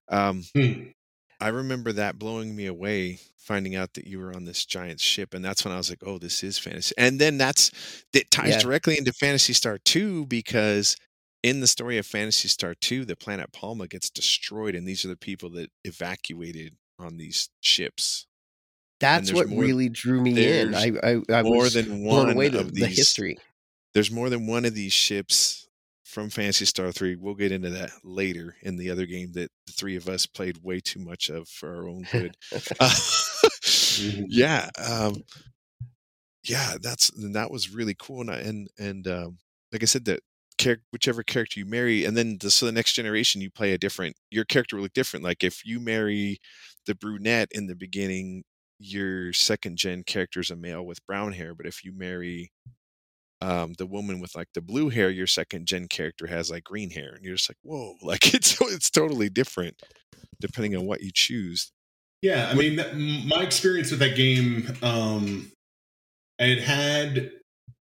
[0.09, 0.93] um Hmm.
[1.41, 5.35] I remember that blowing me away, finding out that you were on this giant ship,
[5.35, 7.71] and that's when I was like, "Oh, this is fantasy." And then that's
[8.12, 8.59] it ties Yeah.
[8.59, 10.97] directly into Phantasy Star Two because
[11.43, 15.09] in the story of Phantasy Star Two, the planet Palma gets destroyed, and these are
[15.09, 18.27] the people that evacuated on these ships.
[19.03, 20.75] That's what more- really drew me in.
[20.75, 22.97] I I, I more was than blown one away to of the these.
[22.97, 23.37] history.
[23.93, 25.69] There's more than one of these ships
[26.05, 27.17] from Phantasy Star Three.
[27.17, 30.59] We'll get into that later in the other game that the three of us played
[30.62, 32.35] way too much of for our own good.
[32.81, 32.91] Uh,
[34.29, 35.23] yeah um
[36.45, 39.38] yeah that's that was really cool and I- and and um
[39.73, 40.21] like i said that
[40.59, 43.79] character whichever character you marry and then the, so the next generation you play a
[43.79, 46.38] different your character will look different like if you marry
[46.87, 48.45] the brunette in the beginning
[48.83, 52.51] your second gen character is a male with brown hair but if you marry
[53.40, 56.90] um the woman with like the blue hair your second gen character has like green
[56.90, 59.81] hair and you're just like whoa like it's it's totally different
[60.42, 61.73] depending on what you choose.
[62.21, 62.77] Yeah, I mean,
[63.27, 65.51] my experience with that game, um,
[66.38, 67.31] I had had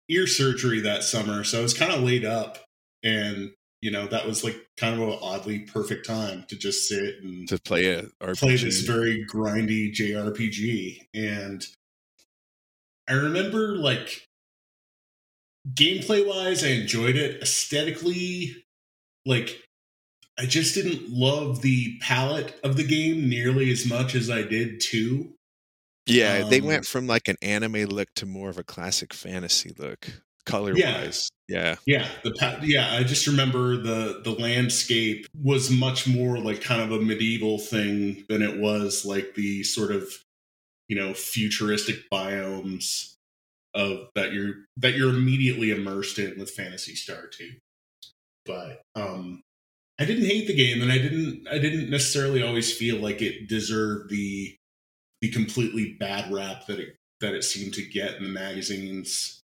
[0.09, 2.59] ear surgery that summer, so I was kind of laid up,
[3.03, 3.51] and
[3.83, 7.49] you know that was like kind of an oddly perfect time to just sit and
[7.49, 8.39] to play it RPG.
[8.39, 11.09] play this very grindy JRPG.
[11.13, 11.67] And
[13.09, 14.27] I remember like
[15.75, 17.43] gameplay wise, I enjoyed it.
[17.43, 18.65] Aesthetically,
[19.27, 19.61] like
[20.39, 24.81] I just didn't love the palette of the game nearly as much as I did
[24.81, 25.35] two.
[26.07, 29.73] Yeah, they Um, went from like an anime look to more of a classic fantasy
[29.77, 31.03] look, color Yeah.
[31.03, 31.29] wise.
[31.49, 31.77] Yeah.
[31.87, 36.93] Yeah, the yeah, I just remember the the landscape was much more like kind of
[36.93, 40.09] a medieval thing than it was like the sort of
[40.89, 43.15] you know futuristic biomes
[43.75, 47.51] of that you're that you're immediately immersed in with Phantasy Star 2.
[48.47, 49.43] But um
[50.01, 53.47] I didn't hate the game and I didn't I didn't necessarily always feel like it
[53.49, 54.57] deserved the
[55.21, 59.42] the completely bad rap that it that it seemed to get in the magazines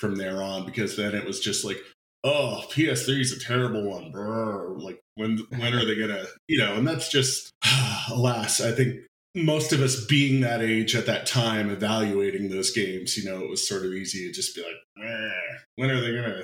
[0.00, 1.78] from there on because then it was just like
[2.24, 4.76] oh ps3 is a terrible one brr.
[4.78, 7.50] like when when are they gonna you know and that's just
[8.10, 8.96] alas i think
[9.36, 13.48] most of us being that age at that time evaluating those games you know it
[13.50, 16.42] was sort of easy to just be like "Eh, when are they gonna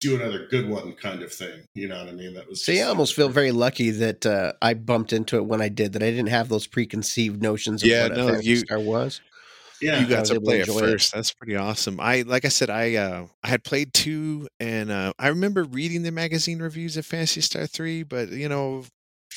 [0.00, 2.80] do another good one kind of thing you know what i mean that was See,
[2.80, 5.92] I almost feel very lucky that uh, I bumped into it when I did.
[5.94, 8.78] That I didn't have those preconceived notions of Yeah, what a no, Phantasy you- Star
[8.80, 9.20] was.
[9.84, 10.90] Yeah, you got to play it enjoy it.
[10.92, 11.12] first.
[11.12, 12.00] That's pretty awesome.
[12.00, 16.02] I like I said, I uh I had played two and uh I remember reading
[16.02, 18.84] the magazine reviews of Phantasy Star 3, but you know,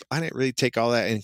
[0.10, 1.24] I didn't really take all that and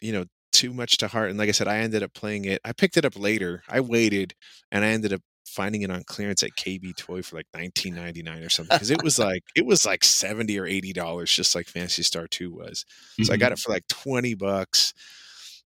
[0.00, 1.30] you know, too much to heart.
[1.30, 2.60] And like I said, I ended up playing it.
[2.64, 3.62] I picked it up later.
[3.68, 4.34] I waited
[4.72, 8.48] and I ended up finding it on clearance at KB Toy for like 19.99 or
[8.48, 12.02] something because it was like it was like 70 or 80 dollars just like Phantasy
[12.02, 12.84] Star 2 was.
[13.22, 14.92] So I got it for like 20 bucks.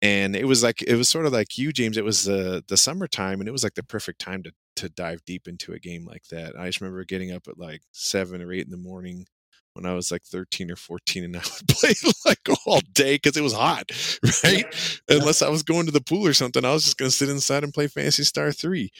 [0.01, 1.96] And it was like it was sort of like you, James.
[1.96, 5.24] It was the the summertime, and it was like the perfect time to to dive
[5.24, 6.55] deep into a game like that.
[6.59, 9.26] I just remember getting up at like seven or eight in the morning
[9.74, 11.94] when I was like 13 or 14, and I would play
[12.24, 13.90] like all day because it was hot,
[14.44, 14.64] right?
[15.09, 17.28] Unless I was going to the pool or something, I was just going to sit
[17.28, 18.90] inside and play Phantasy Star 3.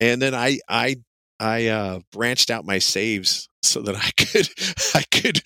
[0.00, 0.96] And then I I
[1.40, 4.48] I uh, branched out my saves so that I could
[4.94, 5.42] I could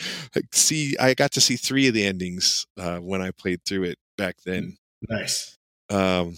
[0.55, 3.99] see I got to see three of the endings uh, when I played through it
[4.17, 4.77] back then.
[5.09, 5.57] Nice.
[5.91, 6.37] Um,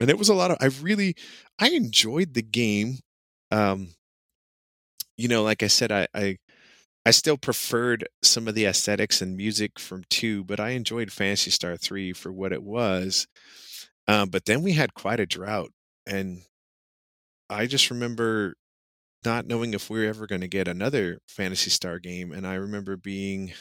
[0.00, 1.16] and it was a lot of I really
[1.58, 2.98] I enjoyed the game.
[3.50, 3.88] Um,
[5.16, 6.36] you know, like I said, I, I
[7.06, 11.50] I still preferred some of the aesthetics and music from two, but I enjoyed Phantasy
[11.50, 13.26] Star three for what it was.
[14.08, 15.70] Um, but then we had quite a drought,
[16.06, 16.42] and
[17.48, 18.54] I just remember
[19.24, 22.32] not knowing if we were ever going to get another Phantasy Star game.
[22.32, 23.54] And I remember being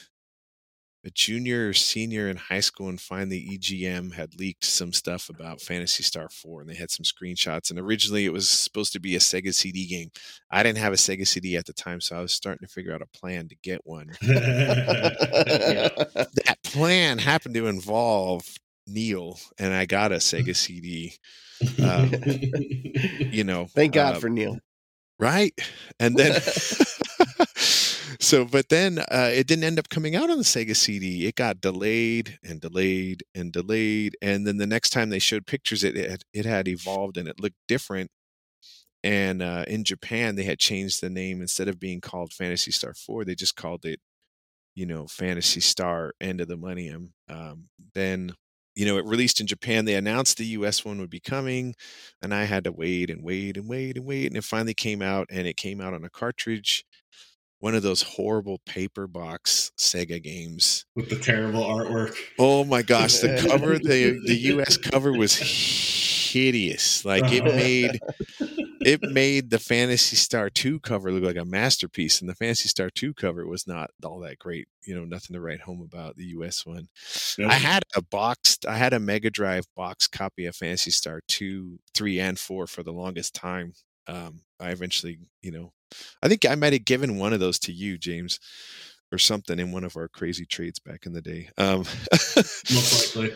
[1.05, 5.61] a junior or senior in high school and finally EGM had leaked some stuff about
[5.61, 7.69] Phantasy Star 4 and they had some screenshots.
[7.69, 10.09] And originally it was supposed to be a Sega CD game.
[10.49, 12.91] I didn't have a Sega CD at the time, so I was starting to figure
[12.93, 14.07] out a plan to get one.
[14.21, 16.07] that
[16.63, 18.43] plan happened to involve
[18.87, 21.13] Neil, and I got a Sega CD.
[21.83, 22.11] Um,
[23.31, 24.57] you know, Thank God uh, for Neil.
[25.19, 25.53] right
[25.99, 26.33] and then
[28.25, 31.35] so but then uh, it didn't end up coming out on the sega cd it
[31.35, 35.95] got delayed and delayed and delayed and then the next time they showed pictures it
[35.95, 38.09] it it had evolved and it looked different
[39.03, 42.93] and uh, in japan they had changed the name instead of being called phantasy star
[42.93, 43.99] 4 they just called it
[44.75, 48.33] you know phantasy star end of the millennium um, then
[48.75, 49.85] you know, it released in Japan.
[49.85, 51.75] They announced the US one would be coming,
[52.21, 54.27] and I had to wait and wait and wait and wait.
[54.27, 56.85] And it finally came out, and it came out on a cartridge,
[57.59, 60.85] one of those horrible paper box Sega games.
[60.95, 62.15] With the terrible artwork.
[62.37, 67.05] Oh my gosh, the cover, the the US cover was hideous.
[67.05, 67.55] Like it uh-huh.
[67.55, 67.99] made
[68.81, 72.89] it made the Phantasy Star 2 cover look like a masterpiece, and the Phantasy Star
[72.89, 74.67] 2 cover was not all that great.
[74.85, 76.87] You know, nothing to write home about the US one.
[77.37, 77.51] Nope.
[77.51, 81.79] I had a boxed, I had a Mega Drive box copy of Phantasy Star 2,
[81.95, 83.73] 3, and 4 for the longest time.
[84.07, 85.71] Um, I eventually, you know,
[86.23, 88.39] I think I might have given one of those to you, James,
[89.11, 91.49] or something in one of our crazy trades back in the day.
[91.57, 93.35] Um, Most likely.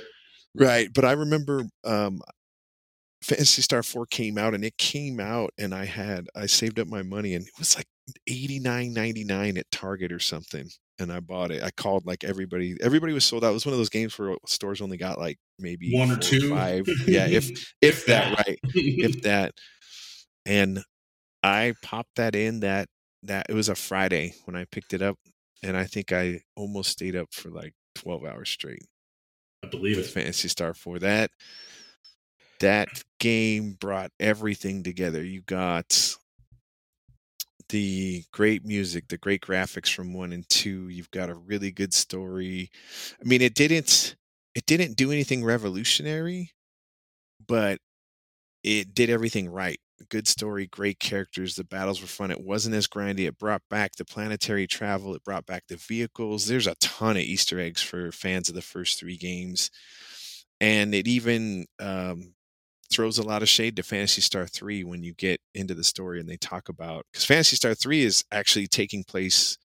[0.56, 0.90] right.
[0.94, 2.22] But I remember um,
[3.22, 6.88] Phantasy Star 4 came out and it came out and I had I saved up
[6.88, 7.88] my money and it was like
[8.30, 11.62] 89.99 at Target or something and I bought it.
[11.64, 13.52] I called like everybody everybody was sold out.
[13.52, 16.50] It was one of those games where stores only got like maybe One or two.
[16.50, 16.88] five.
[17.08, 18.60] Yeah, if if that right.
[18.74, 19.54] If that
[20.46, 20.84] and
[21.44, 22.88] I popped that in that
[23.24, 25.18] that it was a Friday when I picked it up
[25.64, 28.86] and I think I almost stayed up for like 12 hours straight
[29.64, 30.12] I believe with it.
[30.12, 31.00] Phantasy Star 4.
[31.00, 31.32] That
[32.60, 35.24] that game brought everything together.
[35.24, 36.16] You got
[37.70, 40.90] the great music, the great graphics from 1 and 2.
[40.90, 42.72] You've got a really good story.
[43.22, 44.16] I mean, it didn't
[44.56, 46.52] it didn't do anything revolutionary,
[47.48, 47.80] but
[48.64, 49.80] it did everything right.
[50.08, 51.56] Good story, great characters.
[51.56, 52.32] The battles were fun.
[52.32, 53.28] It wasn't as grindy.
[53.28, 55.14] It brought back the planetary travel.
[55.14, 56.48] It brought back the vehicles.
[56.48, 59.70] There's a ton of Easter eggs for fans of the first three games,
[60.62, 62.34] and it even um,
[62.92, 66.20] throws a lot of shade to Phantasy Star Three when you get into the story
[66.20, 69.58] and they talk about because Phantasy Star Three is actually taking place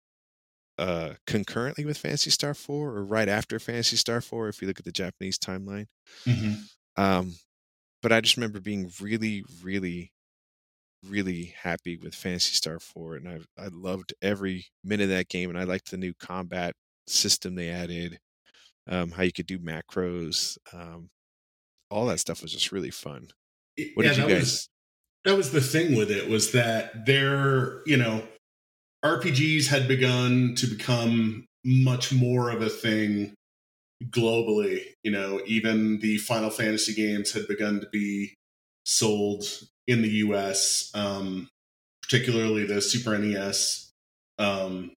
[0.78, 4.78] uh concurrently with Phantasy Star 4 or right after Phantasy Star 4 if you look
[4.78, 5.86] at the Japanese timeline.
[6.26, 6.64] Mhm.
[6.96, 7.36] Um,
[8.02, 10.12] but I just remember being really, really,
[11.08, 15.50] really happy with Phantasy Star 4, and I I loved every minute of that game,
[15.50, 16.74] and I liked the new combat
[17.06, 18.18] system they added,
[18.88, 21.10] um, how you could do macros, um,
[21.90, 23.28] all that stuff was just really fun.
[23.94, 24.40] What yeah, did you that guys?
[24.40, 24.68] Was,
[25.24, 28.26] that was the thing with it was that their, you know,
[29.04, 33.34] RPGs had begun to become much more of a thing
[34.10, 34.82] globally.
[35.02, 38.34] You know, even the Final Fantasy games had begun to be
[38.84, 39.44] sold
[39.86, 41.48] in the US, um,
[42.02, 43.90] particularly the Super NES,
[44.38, 44.92] um,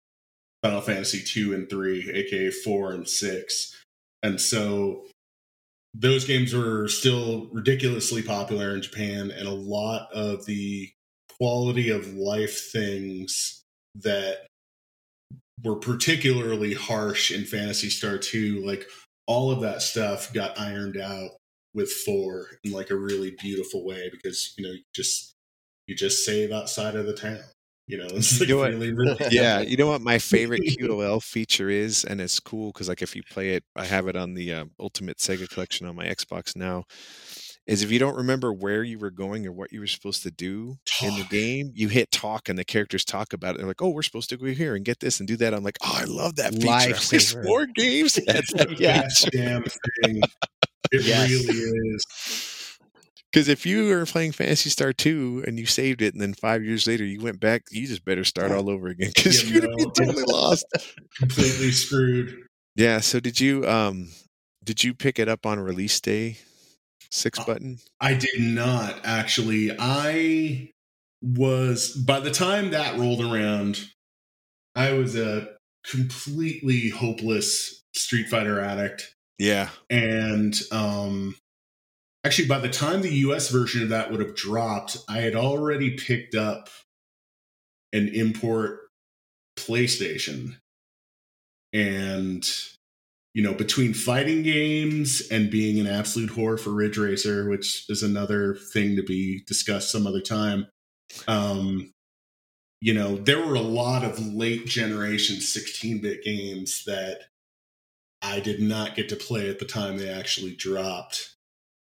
[0.63, 3.75] Final Fantasy 2 and 3, aka 4 and 6.
[4.23, 5.05] And so
[5.93, 10.89] those games were still ridiculously popular in Japan, and a lot of the
[11.38, 13.61] quality of life things
[13.95, 14.47] that
[15.63, 18.88] were particularly harsh in Phantasy Star 2, like
[19.25, 21.31] all of that stuff got ironed out
[21.74, 25.34] with 4 in like a really beautiful way because, you know, you just
[25.88, 27.39] you just save outside of the town.
[27.88, 31.24] You know, it's like You know really, really yeah, you know what my favorite QOL
[31.24, 34.34] feature is, and it's cool because like if you play it, I have it on
[34.34, 36.84] the uh, Ultimate Sega Collection on my Xbox now.
[37.65, 40.32] Is if you don't remember where you were going or what you were supposed to
[40.32, 43.57] do in the game, you hit talk and the characters talk about it.
[43.57, 45.63] They're like, "Oh, we're supposed to go here and get this and do that." I'm
[45.63, 49.07] like, "Oh, I love that feature." Wish more games the that Yeah.
[49.32, 49.63] damn
[50.03, 50.22] thing.
[50.91, 51.29] It Yes.
[51.29, 51.59] really
[51.95, 52.05] is.
[53.31, 56.63] Because if you were playing Phantasy Star 2 and you saved it, and then five
[56.63, 59.61] years later you went back, you just better start all over again because You you're
[59.61, 60.65] gonna know, be totally lost.
[61.17, 62.45] Completely screwed.
[62.75, 62.99] Yeah.
[63.01, 64.09] So did you um
[64.63, 66.38] did you pick it up on release day?
[67.11, 67.79] Six Uh, button.
[68.01, 69.71] I did not actually.
[69.77, 70.71] I
[71.21, 73.89] was by the time that rolled around,
[74.75, 75.49] I was a
[75.85, 79.13] completely hopeless Street Fighter addict.
[79.38, 79.69] Yeah.
[79.89, 81.35] And um
[82.23, 85.97] actually by the time the US version of that would have dropped, I had already
[85.97, 86.69] picked up
[87.93, 88.79] an import
[89.57, 90.57] PlayStation.
[91.73, 92.47] And
[93.33, 98.01] you know, between fighting games and being an absolute whore for Ridge Racer, which is
[98.01, 100.67] another thing to be discussed some other time.
[101.27, 101.93] Um,
[102.81, 107.25] you know, there were a lot of late generation 16 bit games that
[108.22, 111.36] I did not get to play at the time they actually dropped.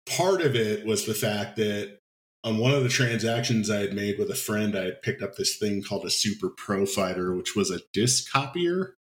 [0.06, 2.00] Part of it was the fact that
[2.44, 5.36] on one of the transactions I had made with a friend, I had picked up
[5.36, 8.96] this thing called a Super Pro Fighter, which was a disc copier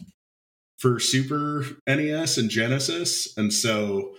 [0.79, 3.37] for Super NES and Genesis.
[3.37, 4.15] And so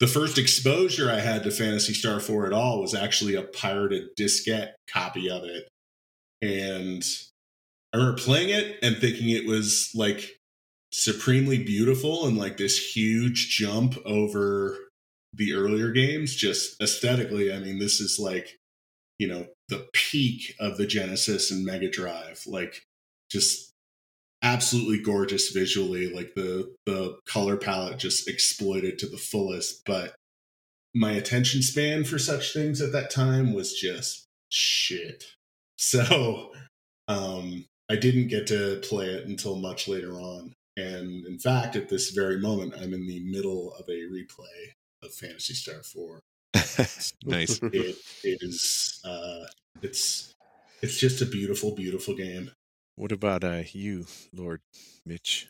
[0.00, 4.08] the first exposure I had to Phantasy Star 4 at all was actually a pirated
[4.18, 5.68] diskette copy of it.
[6.42, 7.04] And
[7.92, 10.40] I remember playing it and thinking it was like
[10.92, 14.76] supremely beautiful and like this huge jump over
[15.34, 18.58] the earlier games just aesthetically i mean this is like
[19.18, 22.82] you know the peak of the genesis and mega drive like
[23.30, 23.72] just
[24.42, 30.14] absolutely gorgeous visually like the the color palette just exploited to the fullest but
[30.94, 35.24] my attention span for such things at that time was just shit.
[35.78, 36.52] So
[37.08, 41.88] um i didn't get to play it until much later on and in fact at
[41.88, 46.20] this very moment i'm in the middle of a replay of phantasy star 4
[47.24, 47.60] nice.
[47.72, 49.44] it is uh
[49.82, 50.32] it's
[50.82, 52.50] it's just a beautiful beautiful game
[52.96, 54.60] What about uh you, Lord
[55.06, 55.48] Mitch?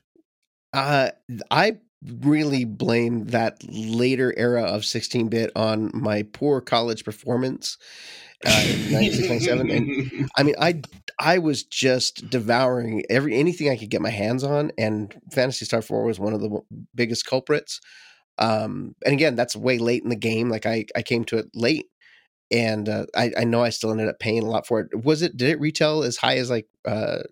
[0.73, 1.11] Uh,
[1.51, 7.79] I really blame that later era of 16-bit on my poor college performance
[8.47, 9.71] uh, in 1997.
[9.71, 10.81] And I mean, I
[11.23, 15.81] I was just devouring every anything I could get my hands on, and Phantasy Star
[15.81, 16.65] Four was one of the w-
[16.97, 17.81] biggest culprits.
[18.39, 20.49] Um, and again, that's way late in the game.
[20.49, 21.87] Like I I came to it late,
[22.51, 25.05] and uh, I I know I still ended up paying a lot for it.
[25.05, 25.37] Was it?
[25.37, 27.23] Did it retail as high as like uh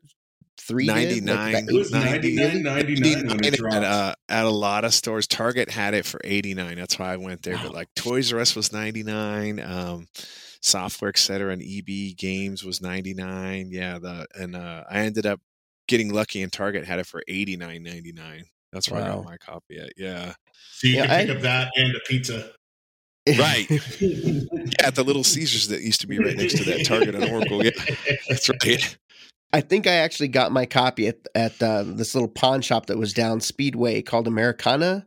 [0.56, 0.86] three?
[1.22, 1.24] did?
[1.52, 4.94] Like, it was 90, 99 99 when it dropped at, uh, at a lot of
[4.94, 5.26] stores.
[5.26, 6.76] Target had it for 89.
[6.76, 7.58] That's why I went there.
[7.60, 9.58] But like Toys R Us was 99.
[9.58, 10.06] Um,
[10.60, 11.50] Software Etc.
[11.52, 13.70] and EB Games was 99.
[13.72, 15.40] Yeah, the and uh, I ended up
[15.88, 18.42] getting lucky and Target had it for 89.99.
[18.72, 19.92] That's where I got my copy at.
[19.96, 20.34] Yeah.
[20.72, 22.52] so you Yeah, can pick I- up that and a pizza
[23.38, 23.66] Right.
[24.00, 27.24] Yeah, at the Little Caesars that used to be right next to that Target and
[27.24, 27.62] Oracle.
[27.64, 27.70] Yeah,
[28.28, 28.96] that's right.
[29.52, 32.96] I think I actually got my copy at at uh, this little pawn shop that
[32.98, 35.06] was down Speedway called Americana.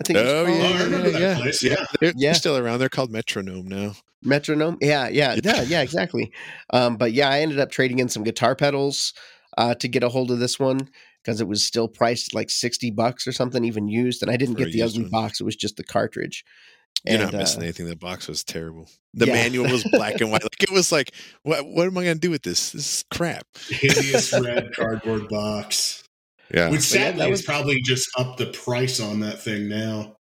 [0.00, 0.18] I think.
[0.18, 0.46] it was Oh.
[0.46, 1.38] I yeah, remember yeah, that yeah.
[1.38, 1.70] place, yeah.
[1.78, 1.86] yeah.
[2.00, 2.28] They're, Yeah.
[2.30, 2.78] they're still around.
[2.78, 3.94] They're called Metronome now.
[4.22, 4.78] Metronome.
[4.80, 5.40] Yeah, yeah, Yeah.
[5.56, 6.32] yeah, yeah, exactly.
[6.72, 9.12] Um, but yeah, I ended up trading in some guitar pedals
[9.58, 10.88] uh, to get a hold of this one
[11.22, 14.22] because it was still priced like sixty bucks or something, even used.
[14.22, 15.10] And I didn't For get the ugly one.
[15.10, 16.44] box; it was just the cartridge.
[17.04, 17.86] You're And, not missing uh, anything.
[17.86, 18.86] The box was terrible.
[19.14, 19.32] The Yeah.
[19.32, 20.42] manual was black and white.
[20.44, 21.66] Like it was like, what?
[21.66, 22.72] What am I going to do with this?
[22.72, 23.46] This is crap.
[23.68, 25.99] hideous red cardboard box
[26.52, 26.70] Yeah.
[26.70, 29.68] which But yeah, sadly that is was- probably just up the price on that thing
[29.68, 30.16] now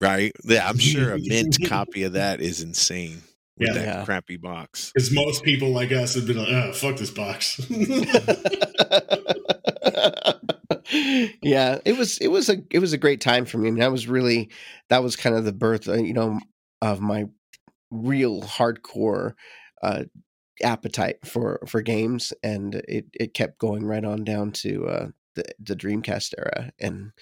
[0.00, 0.32] Right.
[0.44, 0.68] Yeah.
[0.68, 3.22] I'm sure a mint copy of that is insane
[3.58, 3.74] with Yeah.
[3.74, 4.04] that Yeah.
[4.04, 4.92] crappy box.
[4.94, 7.58] because most people like us have been like oh fuck this box
[11.42, 13.68] yeah, it was it was a it was a great time for me.
[13.68, 14.50] I mean, that was really
[14.88, 16.38] that was kind of the birth, uh, you know,
[16.82, 17.24] of my
[17.90, 19.32] real hardcore
[19.82, 20.04] uh,
[20.62, 25.06] appetite for for games, and it it kept going right on down to uh,
[25.36, 27.12] the the Dreamcast era, and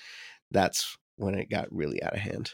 [0.53, 2.53] that's when it got really out of hand.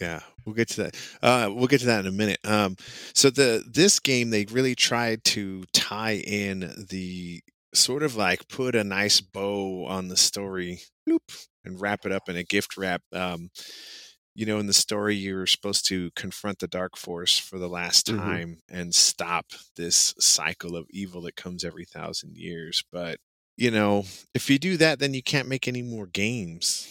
[0.00, 0.96] Yeah, we'll get to that.
[1.22, 2.38] Uh, we'll get to that in a minute.
[2.44, 2.76] Um,
[3.14, 7.42] so the this game they really tried to tie in the
[7.74, 12.28] sort of like put a nice bow on the story, bloop, and wrap it up
[12.28, 13.02] in a gift wrap.
[13.12, 13.50] Um,
[14.34, 18.06] you know, in the story, you're supposed to confront the Dark Falz for the last
[18.06, 18.38] Mhm.
[18.46, 19.46] time and stop
[19.76, 22.84] this cycle of evil that comes every thousand years.
[22.92, 23.18] But
[23.58, 24.04] you know,
[24.34, 26.88] if you do that, then you can't make any more games.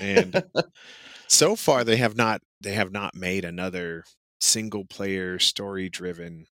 [0.00, 0.42] And
[1.28, 2.42] so far, they have not.
[2.60, 4.02] They have not made another
[4.40, 6.46] single player story driven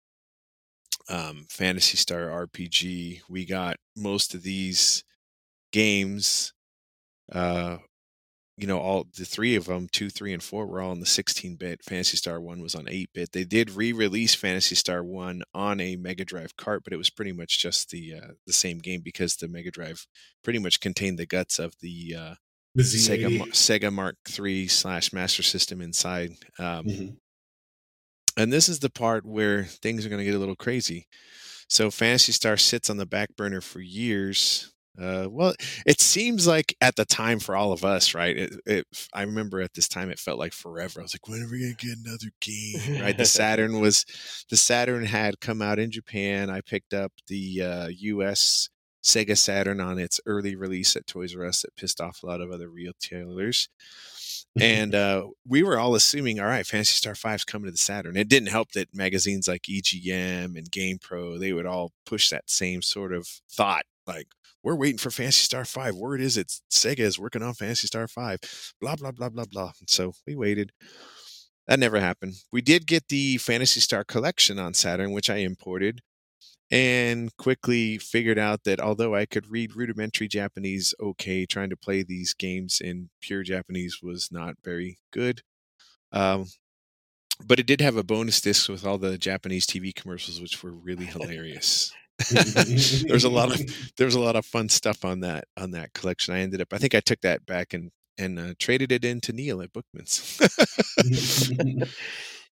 [1.08, 3.22] um, Phantasy Star RPG.
[3.28, 5.02] We got most of these
[5.72, 6.52] games.
[7.32, 7.78] Uh,
[8.58, 11.06] you know, all the three of them, two, three, and four, were all on the
[11.06, 11.82] 16-bit.
[11.84, 13.32] Phantasy Star One was on 8-bit.
[13.32, 17.32] They did re-release Phantasy Star One on a Mega Drive cart, but it was pretty
[17.32, 20.06] much just the uh, the same game because the Mega Drive
[20.42, 22.34] pretty much contained the guts of the uh,
[22.74, 26.32] The Sega Sega Mark III slash Master System inside.
[26.58, 27.16] Um, Mhm.
[28.36, 31.06] and this is the part where things are going to get a little crazy.
[31.68, 34.72] So Phantasy Star sits on the back burner for years.
[35.00, 38.36] Uh, well, it seems like at the time for all of us, right?
[38.36, 41.00] It, it, I remember at this time it felt like forever.
[41.00, 43.02] I was like, when are we gonna get another game?
[43.02, 43.16] Right?
[43.16, 44.04] The Saturn was,
[44.50, 46.50] the Saturn had come out in Japan.
[46.50, 48.68] I picked up the uh, U.S.
[49.02, 52.40] Sega Saturn on its early release at Toys R Us that pissed off a lot
[52.40, 53.68] of other retailers
[54.60, 58.16] and uh, we were all assuming, all right, Phantasy Star 5's coming to the Saturn.
[58.16, 62.50] It didn't help that magazines like EGM and Game Pro, they would all push that
[62.50, 64.28] same sort of thought, like,
[64.62, 65.94] we're waiting for Phantasy Star 5.
[65.94, 68.38] Word is it's Sega is working on Phantasy Star 5.
[68.80, 69.72] Blah, blah, blah, blah, blah.
[69.80, 70.72] And so we waited.
[71.66, 72.34] That never happened.
[72.52, 76.00] We did get the Phantasy Star collection on Saturn, which I imported
[76.70, 82.02] and quickly figured out that although I could read rudimentary Japanese okay, trying to play
[82.02, 85.42] these games in pure Japanese was not very good.
[86.12, 86.46] Um,
[87.44, 90.72] but it did have a bonus disc with all the Japanese TV commercials, which were
[90.72, 91.92] really hilarious.
[92.30, 93.60] There's a lot of
[93.96, 96.34] there was a lot of fun stuff on that on that collection.
[96.34, 99.20] I ended up, I think I took that back and and uh, traded it in
[99.22, 100.38] to Neil at Bookman's.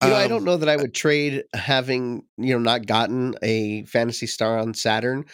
[0.03, 3.36] You know, I Um, don't know that I would trade having you know not gotten
[3.41, 5.26] a Phantasy Star on Saturn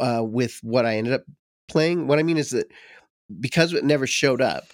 [0.00, 1.24] uh, with what I ended up
[1.68, 2.06] playing.
[2.06, 2.66] What I mean is that
[3.40, 4.64] because it never showed up,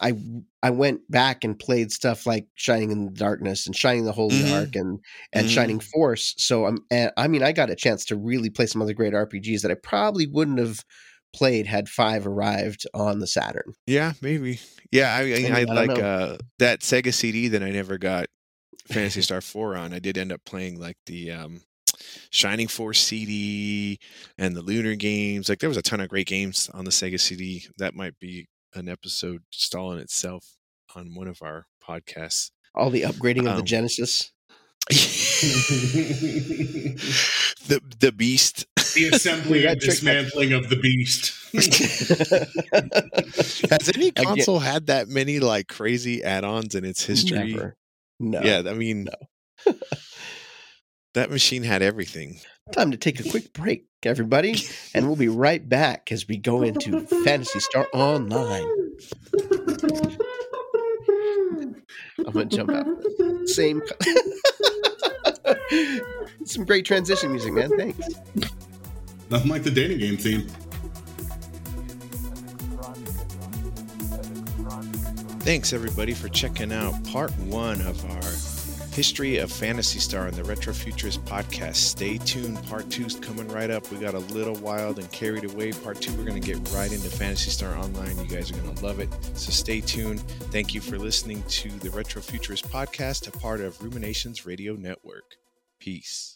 [0.00, 0.14] I
[0.62, 4.36] I went back and played stuff like Shining in the Darkness and Shining the Holy
[4.36, 4.52] Mhm.
[4.60, 4.98] Ark and
[5.32, 5.50] and Mhm.
[5.50, 6.34] Shining Force.
[6.38, 9.14] So I'm and, I mean I got a chance to really play some other great
[9.14, 10.84] RPGs that I probably wouldn't have
[11.32, 13.74] played had five arrived on the Saturn.
[13.86, 14.60] Yeah, maybe.
[14.92, 18.26] Yeah, I, I, mean, I, I like uh, that Sega CD that I never got
[18.88, 19.92] Phantasy Star 4 on.
[19.92, 21.62] I did end up playing like the um,
[22.30, 23.98] Shining Force CD
[24.38, 25.48] and the Lunar games.
[25.48, 27.66] Like there was a ton of great games on the Sega CD.
[27.78, 30.56] That might be an episode just all in itself
[30.94, 32.50] on one of our podcasts.
[32.74, 34.30] All the upgrading of the Um, Genesis.
[37.66, 38.66] the the beast.
[38.94, 41.32] the assembly We and tricked by- dismantling of the beast.
[43.70, 47.52] Has any Again- console had that many like crazy add-ons in its history?
[47.54, 47.76] Never.
[48.20, 48.40] No.
[48.42, 49.08] Yeah, I mean,
[51.14, 52.40] that machine had everything.
[52.72, 54.56] Time to take a quick break, everybody,
[54.94, 58.64] and we'll be right back as we go into Phantasy Star Online.
[62.18, 62.86] I'm gonna jump out.
[63.48, 63.82] Same.
[66.46, 67.68] Some great transition music, man.
[67.76, 68.08] Thanks.
[69.28, 70.48] Nothing like the dating game theme.
[75.40, 78.22] Thanks everybody for checking out part one of our
[78.94, 81.74] history of Phantasy Star and the Retro Futurist podcast.
[81.74, 82.64] Stay tuned.
[82.68, 83.90] Part two's coming right up.
[83.90, 85.72] We got a little wild and carried away.
[85.72, 88.16] Part two, we're going to get right into Phantasy Star Online.
[88.18, 89.12] You guys are going to love it.
[89.34, 90.20] So stay tuned.
[90.52, 95.38] Thank you for listening to the Retro Futurist podcast, a part of Ruminations Radio Network.
[95.80, 96.33] Peace.